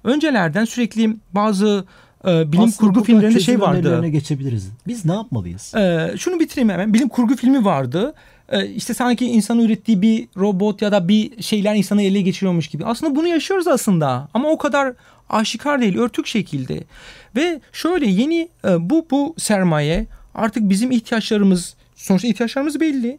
öncelerden 0.04 0.64
sürekli 0.64 1.16
bazı 1.32 1.84
e, 2.26 2.52
bilim 2.52 2.64
Aslında 2.64 2.92
kurgu 2.92 3.04
filmlerinde 3.04 3.40
şey 3.40 3.60
vardı. 3.60 4.06
geçebiliriz. 4.06 4.68
Biz 4.86 5.04
ne 5.04 5.12
yapmalıyız? 5.12 5.74
Ee, 5.74 6.14
şunu 6.18 6.40
bitireyim 6.40 6.68
hemen. 6.68 6.94
Bilim 6.94 7.08
kurgu 7.08 7.36
filmi 7.36 7.64
vardı. 7.64 8.14
Ee, 8.48 8.66
işte 8.66 8.94
sanki 8.94 9.26
insanın 9.26 9.60
ürettiği 9.60 10.02
bir 10.02 10.28
robot 10.36 10.82
ya 10.82 10.92
da 10.92 11.08
bir 11.08 11.42
şeyler 11.42 11.74
insanı 11.74 12.02
ele 12.02 12.20
geçiriyormuş 12.20 12.68
gibi. 12.68 12.84
Aslında 12.84 13.16
bunu 13.16 13.28
yaşıyoruz 13.28 13.68
aslında. 13.68 14.28
Ama 14.34 14.48
o 14.48 14.58
kadar 14.58 14.92
aşikar 15.28 15.80
değil, 15.80 15.98
örtük 15.98 16.26
şekilde. 16.26 16.80
Ve 17.36 17.60
şöyle 17.72 18.06
yeni 18.06 18.48
e, 18.64 18.90
bu 18.90 19.06
bu 19.10 19.34
sermaye 19.38 20.06
artık 20.34 20.68
bizim 20.68 20.90
ihtiyaçlarımız 20.90 21.74
sonuçta 21.96 22.28
ihtiyaçlarımız 22.28 22.80
belli. 22.80 23.18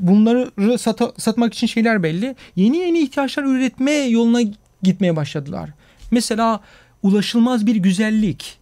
Bunları 0.00 0.50
sata- 0.78 1.12
satmak 1.20 1.54
için 1.54 1.66
şeyler 1.66 2.02
belli. 2.02 2.36
Yeni 2.56 2.76
yeni 2.76 2.98
ihtiyaçlar 2.98 3.44
üretme 3.44 3.92
yoluna 3.92 4.40
gitmeye 4.82 5.16
başladılar. 5.16 5.70
Mesela 6.10 6.60
ulaşılmaz 7.02 7.66
bir 7.66 7.76
güzellik. 7.76 8.58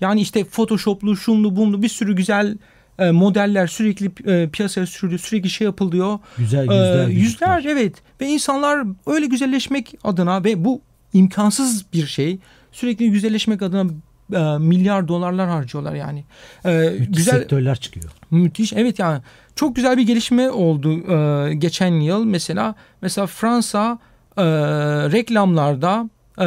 Yani 0.00 0.20
işte 0.20 0.44
Photoshop'lu, 0.44 1.16
şunlu, 1.16 1.56
bunlu 1.56 1.82
bir 1.82 1.88
sürü 1.88 2.16
güzel 2.16 2.56
e, 2.98 3.10
modeller 3.10 3.66
sürekli 3.66 4.10
e, 4.32 4.48
piyasaya 4.48 4.86
sürülüyor, 4.86 5.20
sürekli 5.20 5.50
şey 5.50 5.64
yapılıyor. 5.64 6.18
Güzel 6.38 6.62
yüzler, 6.62 7.08
yüzler 7.08 7.08
vücutlar. 7.08 7.64
evet 7.64 7.94
ve 8.20 8.26
insanlar 8.26 8.86
öyle 9.06 9.26
güzelleşmek 9.26 9.94
adına 10.04 10.44
ve 10.44 10.64
bu 10.64 10.80
imkansız 11.14 11.86
bir 11.92 12.06
şey 12.06 12.38
sürekli 12.72 13.10
güzelleşmek 13.10 13.62
adına 13.62 13.90
e, 14.32 14.58
milyar 14.58 15.08
dolarlar 15.08 15.48
harcıyorlar 15.48 15.94
yani. 15.94 16.24
Ee, 16.64 16.90
Müthiş 16.98 17.16
güzel 17.16 17.38
sektörler 17.38 17.76
çıkıyor. 17.76 18.10
müthiş 18.30 18.72
evet 18.72 18.98
yani 18.98 19.20
çok 19.56 19.76
güzel 19.76 19.96
bir 19.96 20.02
gelişme 20.02 20.50
oldu 20.50 21.12
e, 21.12 21.54
geçen 21.54 21.92
yıl 21.92 22.24
mesela 22.24 22.74
mesela 23.02 23.26
Fransa 23.26 23.98
e, 24.36 24.44
reklamlarda 25.12 26.10
e, 26.38 26.44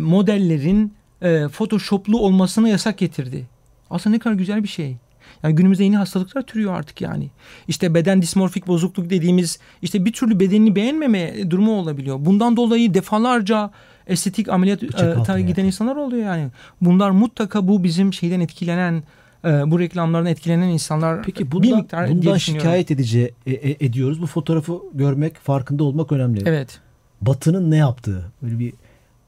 modellerin 0.00 0.94
e, 1.22 1.48
photoshoplu 1.48 2.18
olmasını 2.20 2.68
yasak 2.68 2.98
getirdi. 2.98 3.46
Aslında 3.90 4.14
ne 4.14 4.18
kadar 4.20 4.34
güzel 4.34 4.62
bir 4.62 4.68
şey. 4.68 4.96
Yani 5.42 5.54
günümüzde 5.54 5.84
yeni 5.84 5.96
hastalıklar 5.96 6.42
türüyor 6.42 6.74
artık 6.74 7.00
yani. 7.00 7.30
İşte 7.68 7.94
beden 7.94 8.22
dismorfik 8.22 8.66
bozukluk 8.66 9.10
dediğimiz 9.10 9.58
işte 9.82 10.04
bir 10.04 10.12
türlü 10.12 10.40
bedenini 10.40 10.76
beğenmeme 10.76 11.50
durumu 11.50 11.72
olabiliyor. 11.72 12.16
Bundan 12.20 12.56
dolayı 12.56 12.94
defalarca 12.94 13.70
estetik 14.06 14.48
ameliyat 14.48 14.82
Bıçak 14.82 15.38
e, 15.38 15.42
giden 15.42 15.64
insanlar 15.64 15.96
oluyor 15.96 16.22
yani. 16.22 16.48
Bunlar 16.80 17.10
mutlaka 17.10 17.68
bu 17.68 17.84
bizim 17.84 18.12
şeyden 18.12 18.40
etkilenen 18.40 19.02
e, 19.44 19.48
bu 19.70 19.80
reklamlardan 19.80 20.30
etkilenen 20.30 20.68
insanlar 20.68 21.22
Peki 21.22 21.46
bir 21.46 21.50
bundan, 21.52 21.78
miktar 21.78 22.08
diye 22.08 22.16
bundan 22.16 22.36
şikayet 22.36 22.90
edici 22.90 23.34
e- 23.46 23.52
e- 23.52 23.86
ediyoruz. 23.86 24.22
Bu 24.22 24.26
fotoğrafı 24.26 24.80
görmek, 24.94 25.36
farkında 25.36 25.84
olmak 25.84 26.12
önemli. 26.12 26.42
Evet. 26.46 26.80
Batı'nın 27.20 27.70
ne 27.70 27.76
yaptığı, 27.76 28.32
böyle 28.42 28.58
bir 28.58 28.72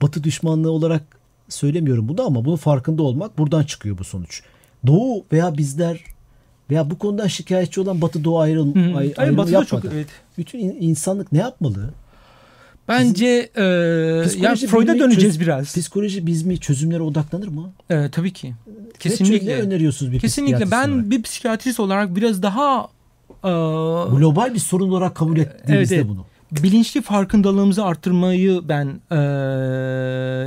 Batı 0.03 0.25
düşmanlığı 0.25 0.71
olarak 0.71 1.03
söylemiyorum 1.49 2.09
bunu 2.09 2.27
ama 2.27 2.45
bunun 2.45 2.57
farkında 2.57 3.03
olmak 3.03 3.39
buradan 3.39 3.63
çıkıyor 3.65 3.99
bu 3.99 4.05
sonuç. 4.05 4.43
Doğu 4.87 5.25
veya 5.33 5.59
bizler 5.59 6.05
Veya 6.71 6.91
bu 6.91 6.99
konudan 6.99 7.27
şikayetçi 7.27 7.81
olan 7.81 8.01
Batı 8.01 8.25
Doğu 8.25 8.39
ayrım, 8.41 8.75
Hı 8.75 8.79
hı. 8.79 8.87
ay, 8.87 8.93
Hayır, 8.95 9.15
ayrımı 9.19 9.39
Batı'da 9.39 9.55
yapmadı. 9.55 9.83
çok 9.83 9.93
evet. 9.93 10.09
Bütün 10.39 10.59
in- 10.59 10.77
insanlık 10.81 11.33
ne 11.33 11.39
yapmalı? 11.39 11.91
Bence 12.89 13.51
e, 13.57 13.63
ya 14.39 14.55
Freud'a 14.57 14.99
döneceğiz 14.99 15.35
çöz- 15.35 15.41
biraz. 15.41 15.65
Psikoloji 15.67 16.27
bizmi 16.27 16.59
çözümlere 16.61 17.03
odaklanır 17.03 17.49
mı? 17.49 17.73
E, 17.91 18.09
tabii 18.13 18.33
ki. 18.33 18.55
Kesinlikle. 18.99 19.57
ne 19.57 19.61
öneriyorsunuz 19.61 20.13
bir 20.13 20.19
Kesinlikle. 20.21 20.71
Ben 20.71 20.89
olarak? 20.89 21.11
bir 21.11 21.23
psikiyatrist 21.23 21.81
olarak 21.81 22.17
biraz 22.17 22.43
daha 22.43 22.89
e, 23.45 23.49
global 24.17 24.55
bir 24.55 24.59
sorun 24.59 24.89
olarak 24.91 25.15
kabul 25.15 25.37
ettiğimizde 25.39 25.75
Evet, 25.75 25.93
evet. 25.93 26.07
bunu. 26.09 26.27
Bilinçli 26.53 27.03
farkındalığımızı 27.03 27.85
arttırmayı 27.85 28.61
ben 28.69 28.87
e, 29.11 29.17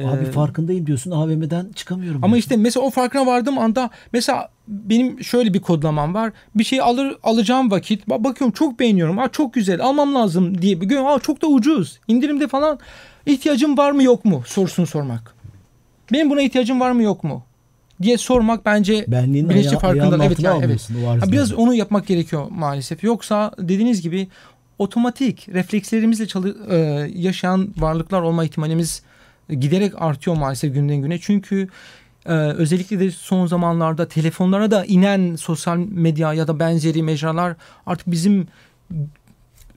Abi 0.08 0.26
farkındayım 0.32 0.88
diyorsun 0.88 1.12
AVM'den 1.12 1.72
çıkamıyorum. 1.76 2.24
Ama 2.24 2.34
diyorsun. 2.34 2.40
işte 2.40 2.58
mesela 2.58 2.86
o 2.86 2.90
farkına 2.90 3.26
vardığım 3.26 3.58
anda 3.58 3.90
mesela 4.14 4.50
benim 4.68 5.24
şöyle 5.24 5.54
bir 5.54 5.60
kodlamam 5.60 6.14
var. 6.14 6.32
Bir 6.56 6.64
şey 6.64 6.82
alır 6.82 7.18
alacağım 7.24 7.72
vakit 7.72 8.08
ba- 8.08 8.24
bakıyorum 8.24 8.54
çok 8.54 8.80
beğeniyorum. 8.80 9.20
Aa 9.20 9.30
çok 9.30 9.54
güzel 9.54 9.82
almam 9.82 10.16
lazım 10.16 10.62
diye 10.62 10.82
bir 10.82 10.86
gün 10.86 11.06
aa 11.06 11.20
çok 11.20 11.42
da 11.42 11.48
ucuz. 11.48 12.00
indirimde 12.08 12.48
falan 12.48 12.80
ihtiyacım 13.26 13.78
var 13.78 13.92
mı 13.92 14.04
yok 14.04 14.26
mu 14.26 14.44
sorusunu 14.46 14.88
sormak. 14.88 15.36
Benim 16.14 16.30
buna 16.30 16.42
ihtiyacım 16.42 16.80
var 16.80 16.92
mı 16.92 17.04
yok 17.04 17.24
mu 17.24 17.44
diye 18.02 18.18
sormak 18.18 18.66
bence 18.66 19.06
bilinçli 19.08 19.78
ayağının 19.78 20.20
Evet 20.20 20.40
yani, 20.40 20.66
evet. 20.66 20.90
Ha, 21.22 21.32
biraz 21.32 21.54
onu 21.54 21.74
yapmak 21.74 22.08
gerekiyor 22.08 22.48
maalesef. 22.50 23.04
Yoksa 23.04 23.52
dediğiniz 23.60 24.02
gibi 24.02 24.28
otomatik 24.82 25.50
reflekslerimizle 25.50 26.28
çalı- 26.28 26.58
e, 26.70 26.78
yaşayan 27.16 27.74
varlıklar 27.78 28.22
olma 28.22 28.44
ihtimalimiz 28.44 29.04
giderek 29.50 30.02
artıyor 30.02 30.38
maalesef 30.38 30.74
günden 30.74 30.98
güne. 30.98 31.20
Çünkü 31.20 31.68
e, 32.26 32.34
özellikle 32.34 33.00
de 33.00 33.12
son 33.12 33.48
zamanlarda 33.48 34.08
telefonlara 34.08 34.72
da 34.72 34.86
inen 34.86 35.36
sosyal 35.36 35.78
medya 35.78 36.34
ya 36.34 36.48
da 36.48 36.60
benzeri 36.60 37.04
mecralar 37.04 37.56
artık 37.86 38.12
bizim 38.12 38.48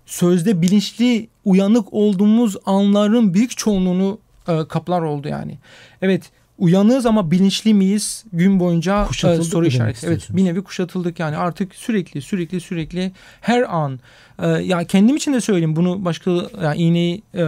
sözde 0.07 0.63
bilinçli 0.63 1.29
uyanık 1.45 1.93
olduğumuz 1.93 2.57
anların 2.67 3.35
büyük 3.35 3.57
çoğunluğunu 3.57 4.19
e, 4.49 4.69
kaplar 4.69 5.03
oldu 5.03 5.29
yani. 5.29 5.59
Evet 6.03 6.31
uyanığız 6.59 7.07
ama 7.07 7.31
bilinçli 7.31 7.75
miyiz 7.75 8.25
gün 8.33 8.61
boyunca 8.61 9.07
e, 9.25 9.43
soru 9.43 9.67
işareti. 9.67 10.07
Evet 10.07 10.29
bir 10.31 10.45
nevi 10.45 10.63
kuşatıldık 10.63 11.21
yani 11.21 11.37
artık 11.37 11.75
sürekli 11.75 12.23
sürekli 12.23 12.61
sürekli 12.61 13.13
her 13.41 13.75
an 13.77 14.01
e, 14.39 14.49
ya 14.49 14.85
kendim 14.85 15.17
için 15.17 15.33
de 15.33 15.41
söyleyeyim 15.41 15.77
bunu 15.77 16.05
başka 16.05 16.31
yani 16.63 16.77
iğneyi 16.77 17.23
e, 17.35 17.43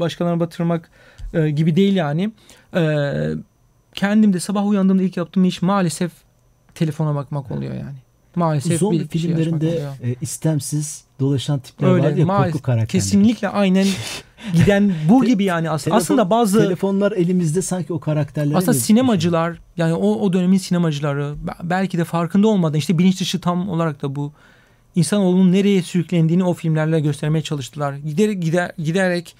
başkalarına 0.00 0.40
batırmak 0.40 0.90
e, 1.34 1.50
gibi 1.50 1.76
değil 1.76 1.96
yani. 1.96 2.32
E, 2.76 3.12
kendim 3.94 4.32
de 4.32 4.40
sabah 4.40 4.66
uyandığımda 4.66 5.02
ilk 5.02 5.16
yaptığım 5.16 5.44
iş 5.44 5.62
maalesef 5.62 6.12
telefona 6.74 7.14
bakmak 7.14 7.50
oluyor 7.50 7.74
yani. 7.74 8.05
Maalesef 8.36 8.80
Zombi 8.80 8.98
bir 8.98 9.18
şey 9.18 9.20
filmlerinde 9.30 9.70
e, 10.02 10.14
istemsiz 10.20 11.04
dolaşan 11.20 11.58
tipler 11.58 11.88
Öyle 11.88 12.06
var 12.06 12.16
ya 12.16 12.26
maalesef 12.26 12.52
korku 12.52 12.62
karakterleri. 12.62 12.88
kesinlikle 13.04 13.48
aynen 13.48 13.86
giden 14.54 14.92
bu 15.08 15.24
gibi 15.24 15.44
yani 15.44 15.70
aslında 15.70 15.94
Telefon- 15.96 16.00
aslında 16.02 16.30
bazı 16.30 16.58
Telefonlar 16.62 17.12
elimizde 17.12 17.62
sanki 17.62 17.92
o 17.92 18.00
karakterler. 18.00 18.54
aslında 18.56 18.74
sinemacılar 18.74 19.58
yani 19.76 19.94
o 19.94 20.10
o 20.20 20.32
dönemin 20.32 20.58
sinemacıları 20.58 21.34
be- 21.46 21.52
belki 21.62 21.98
de 21.98 22.04
farkında 22.04 22.48
olmadan 22.48 22.78
işte 22.78 22.98
bilinç 22.98 23.20
dışı 23.20 23.40
tam 23.40 23.68
olarak 23.68 24.02
da 24.02 24.16
bu 24.16 24.32
insanoğlunun 24.94 25.52
nereye 25.52 25.82
sürüklendiğini 25.82 26.44
o 26.44 26.54
filmlerle 26.54 27.00
göstermeye 27.00 27.42
çalıştılar. 27.42 27.94
Giderek 27.94 28.42
gider 28.42 28.72
giderek 28.78 29.34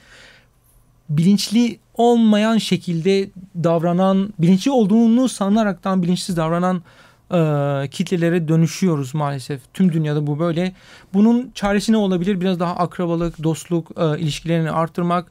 bilinçli 1.11 1.79
olmayan 1.95 2.59
şekilde 2.59 3.31
davranan, 3.65 4.33
bilinçli 4.39 4.71
olduğunu 4.71 5.29
sanaraktan 5.29 6.03
bilinçsiz 6.03 6.37
davranan 6.37 6.83
e, 7.31 7.89
kitlelere 7.91 8.49
dönüşüyoruz 8.49 9.15
maalesef. 9.15 9.61
Tüm 9.75 9.93
dünyada 9.93 10.27
bu 10.27 10.39
böyle. 10.39 10.73
Bunun 11.15 11.51
çaresi 11.55 11.93
ne 11.93 11.97
olabilir? 11.97 12.41
Biraz 12.41 12.61
daha 12.61 12.77
akrabalık, 12.77 13.43
dostluk 13.43 13.91
e, 13.97 14.19
ilişkilerini 14.19 14.71
arttırmak 14.71 15.31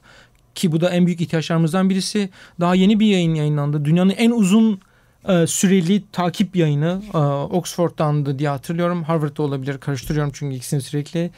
ki 0.54 0.72
bu 0.72 0.80
da 0.80 0.90
en 0.90 1.06
büyük 1.06 1.20
ihtiyaçlarımızdan 1.20 1.90
birisi. 1.90 2.30
Daha 2.60 2.74
yeni 2.74 3.00
bir 3.00 3.06
yayın 3.06 3.34
yayınlandı. 3.34 3.84
Dünyanın 3.84 4.10
en 4.10 4.30
uzun 4.30 4.80
e, 5.28 5.46
süreli 5.46 6.02
takip 6.12 6.56
yayını 6.56 7.02
e, 7.14 7.18
Oxford'dandı 7.56 8.38
diye 8.38 8.48
hatırlıyorum. 8.48 9.02
Harvard'da 9.02 9.42
olabilir. 9.42 9.78
Karıştırıyorum 9.78 10.32
çünkü 10.34 10.56
ikisini 10.56 10.80
sürekli. 10.80 11.30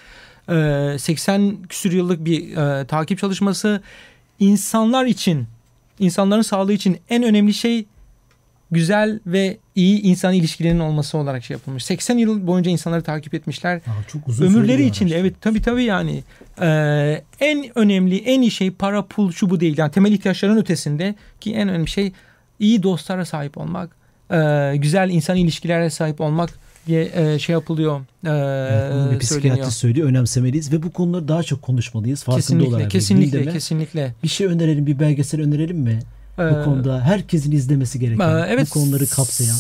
E, 0.49 0.97
80 0.99 1.57
küsür 1.69 1.93
yıllık 1.93 2.25
bir 2.25 2.57
e, 2.57 2.85
takip 2.85 3.19
çalışması. 3.19 3.83
İnsanlar 4.41 5.05
için, 5.05 5.47
insanların 5.99 6.43
sağlığı 6.43 6.73
için 6.73 6.99
en 7.11 7.23
önemli 7.23 7.55
şey 7.55 7.87
güzel 8.71 9.21
ve 9.27 9.57
iyi 9.75 10.03
insan 10.03 10.35
ilişkilerinin 10.35 10.81
olması 10.81 11.19
olarak 11.19 11.45
şey 11.45 11.55
yapılmış. 11.55 11.85
80 11.85 12.19
yıl 12.19 12.47
boyunca 12.47 12.71
insanları 12.71 13.03
takip 13.03 13.35
etmişler. 13.35 13.77
Aa, 13.77 14.09
çok 14.09 14.29
uzun 14.29 14.47
Ömürleri 14.47 14.85
içinde 14.85 15.15
araştırma. 15.15 15.29
evet 15.29 15.35
tabii 15.41 15.63
tabii 15.63 15.85
yani 15.85 16.23
Ee, 16.61 17.23
en 17.41 17.79
önemli 17.79 18.17
en 18.19 18.41
iyi 18.43 18.51
şey 18.51 18.71
para 18.71 19.05
pul 19.07 19.33
şu 19.33 19.51
bu 19.51 19.61
değil 19.61 19.79
yani 19.79 19.91
temel 19.93 20.13
ihtiyaçların 20.13 20.57
ötesinde 20.57 21.15
ki 21.41 21.55
en 21.55 21.69
önemli 21.69 21.89
şey 21.89 22.13
iyi 22.59 22.83
dostlara 22.83 23.25
sahip 23.25 23.59
olmak 23.59 23.97
ee, 24.33 24.73
güzel 24.77 25.11
insan 25.11 25.37
ilişkilere 25.37 25.91
sahip 25.91 26.21
olmak 26.21 26.51
diye 26.87 27.11
e, 27.15 27.39
şey 27.39 27.53
yapılıyor 27.53 28.01
Evet, 28.27 28.93
bunu 28.95 29.11
bir 29.13 29.19
psikiyatrist 29.19 29.73
söylüyor. 29.79 30.09
Önemsemeliyiz 30.09 30.73
ve 30.73 30.83
bu 30.83 30.91
konuları 30.93 31.29
daha 31.29 31.43
çok 31.43 31.63
konuşmalıyız. 31.63 32.23
Farkında 32.25 32.41
Kesinlikle 32.41 32.69
olarak. 32.77 32.91
kesinlikle 32.91 33.53
kesinlikle. 33.53 34.15
Bir 34.23 34.29
şey 34.29 34.47
önerelim, 34.47 34.87
bir 34.87 34.99
belgesel 34.99 35.41
önerelim 35.41 35.77
mi? 35.79 35.99
Ee, 36.39 36.51
bu 36.51 36.65
konuda 36.65 37.01
herkesin 37.01 37.53
izlemesi 37.53 38.01
gereken, 38.01 38.29
Ee, 38.39 38.47
evet, 38.49 38.67
bu 38.71 38.71
konuları 38.81 39.07
kapsayan. 39.07 39.57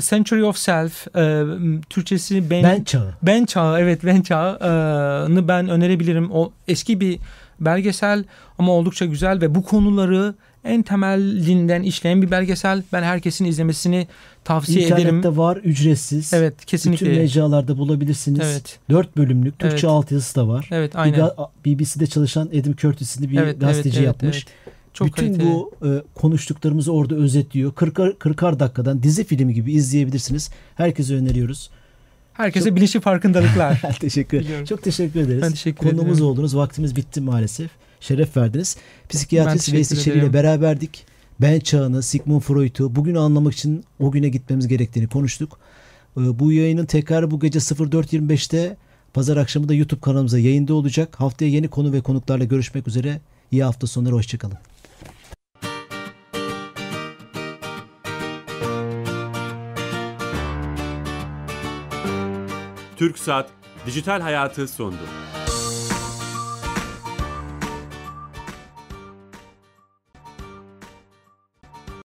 Century 0.00 0.44
of 0.44 0.56
Self, 0.56 1.06
e, 1.16 1.44
Türkçesi 1.90 2.50
ben, 2.50 2.62
Ben 2.62 2.84
çağı. 2.84 3.14
Ben 3.22 3.44
Çağı, 3.44 3.80
evet 3.80 4.04
Ben 4.04 4.22
Çağı'nı 4.22 5.48
ben 5.48 5.68
önerebilirim. 5.68 6.30
O 6.32 6.52
eski 6.68 7.00
bir 7.00 7.18
belgesel 7.60 8.24
ama 8.58 8.72
oldukça 8.72 9.04
güzel 9.06 9.40
ve 9.40 9.54
bu 9.54 9.62
konuları 9.64 10.34
en 10.64 10.82
temelinden 10.82 11.82
işleyen 11.82 12.22
bir 12.22 12.30
belgesel. 12.30 12.82
Ben 12.92 13.02
herkesin 13.02 13.44
izlemesini 13.44 14.06
tavsiye 14.44 14.84
İnternette 14.84 15.08
ederim. 15.18 15.36
var, 15.36 15.56
ücretsiz. 15.56 16.32
Evet, 16.34 16.54
Bütün 16.58 16.66
kesinlikle. 16.66 17.08
mecralarda 17.18 17.78
bulabilirsiniz. 17.78 18.40
Evet, 18.44 18.78
4 18.90 19.16
bölümlük 19.16 19.58
Türkçe 19.58 19.76
Evet. 19.86 19.96
altyazısı 19.96 20.36
da 20.36 20.48
var. 20.48 20.68
evet 20.72 20.94
Bir 20.94 20.98
aynen. 20.98 21.30
BBC'de 21.66 22.06
çalışan 22.06 22.48
Edim 22.52 22.76
Curtis 22.76 23.20
bir 23.20 23.38
Evet, 23.38 23.60
gazeteci 23.60 23.88
evet, 23.88 23.96
evet, 23.98 24.06
yapmış. 24.06 24.36
evet. 24.36 24.70
Çok 24.94 25.08
Bütün 25.08 25.26
kaliteli. 25.26 25.46
bu 25.48 25.72
e, 25.86 26.02
konuştuklarımızı 26.14 26.92
orada 26.92 27.14
özetliyor. 27.14 27.72
40'ar 27.72 28.16
40'ar 28.16 28.60
dakikadan 28.60 29.02
dizi 29.02 29.24
filmi 29.24 29.54
gibi 29.54 29.72
izleyebilirsiniz. 29.72 30.50
Herkese 30.74 31.14
öneriyoruz. 31.14 31.70
Herkese 32.32 32.76
bilinçli 32.76 33.00
farkındalıklar. 33.00 33.82
teşekkür 34.00 34.40
Biliyorum. 34.40 34.64
Çok 34.64 34.82
teşekkür 34.82 35.20
ederiz. 35.20 35.42
Ben 35.42 35.50
teşekkür 35.50 35.90
Konuğumuz 35.90 36.12
ederim. 36.18 36.24
oldunuz. 36.26 36.56
Vaktimiz 36.56 36.96
bitti 36.96 37.20
maalesef. 37.20 37.70
Şeref 38.00 38.36
verdiniz. 38.36 38.76
Psikiyatrist 39.08 39.68
Ben 39.68 39.76
Veys 39.76 39.88
teşekkür 39.88 40.10
İçeri 40.10 40.24
ile 40.24 40.32
beraberdik. 40.32 41.04
Ben 41.40 41.60
çağını, 41.60 42.02
Sigmund 42.02 42.40
Freud'u 42.40 42.96
bugünü 42.96 43.18
anlamak 43.18 43.52
için 43.54 43.84
o 43.98 44.10
güne 44.10 44.28
gitmemiz 44.28 44.68
gerektiğini 44.68 45.08
konuştuk. 45.08 45.58
E, 46.16 46.38
Bu 46.38 46.52
yayının 46.52 46.86
tekrarı 46.86 47.30
bu 47.30 47.40
gece 47.40 47.58
04.25'te 47.58 48.76
pazar 49.14 49.36
akşamı 49.36 49.68
da 49.68 49.74
YouTube 49.74 50.00
kanalımıza 50.00 50.38
yayında 50.38 50.74
olacak. 50.74 51.20
Haftaya 51.20 51.50
yeni 51.50 51.68
konu 51.68 51.92
ve 51.92 52.00
konuklarla 52.00 52.44
görüşmek 52.44 52.88
üzere. 52.88 53.20
İyi 53.50 53.64
hafta 53.64 53.86
sonları. 53.86 54.14
Hoşçakalın. 54.14 54.58
Türksat 63.00 63.50
Dijital 63.86 64.20
Hayatı 64.20 64.68
sondu. 64.68 64.96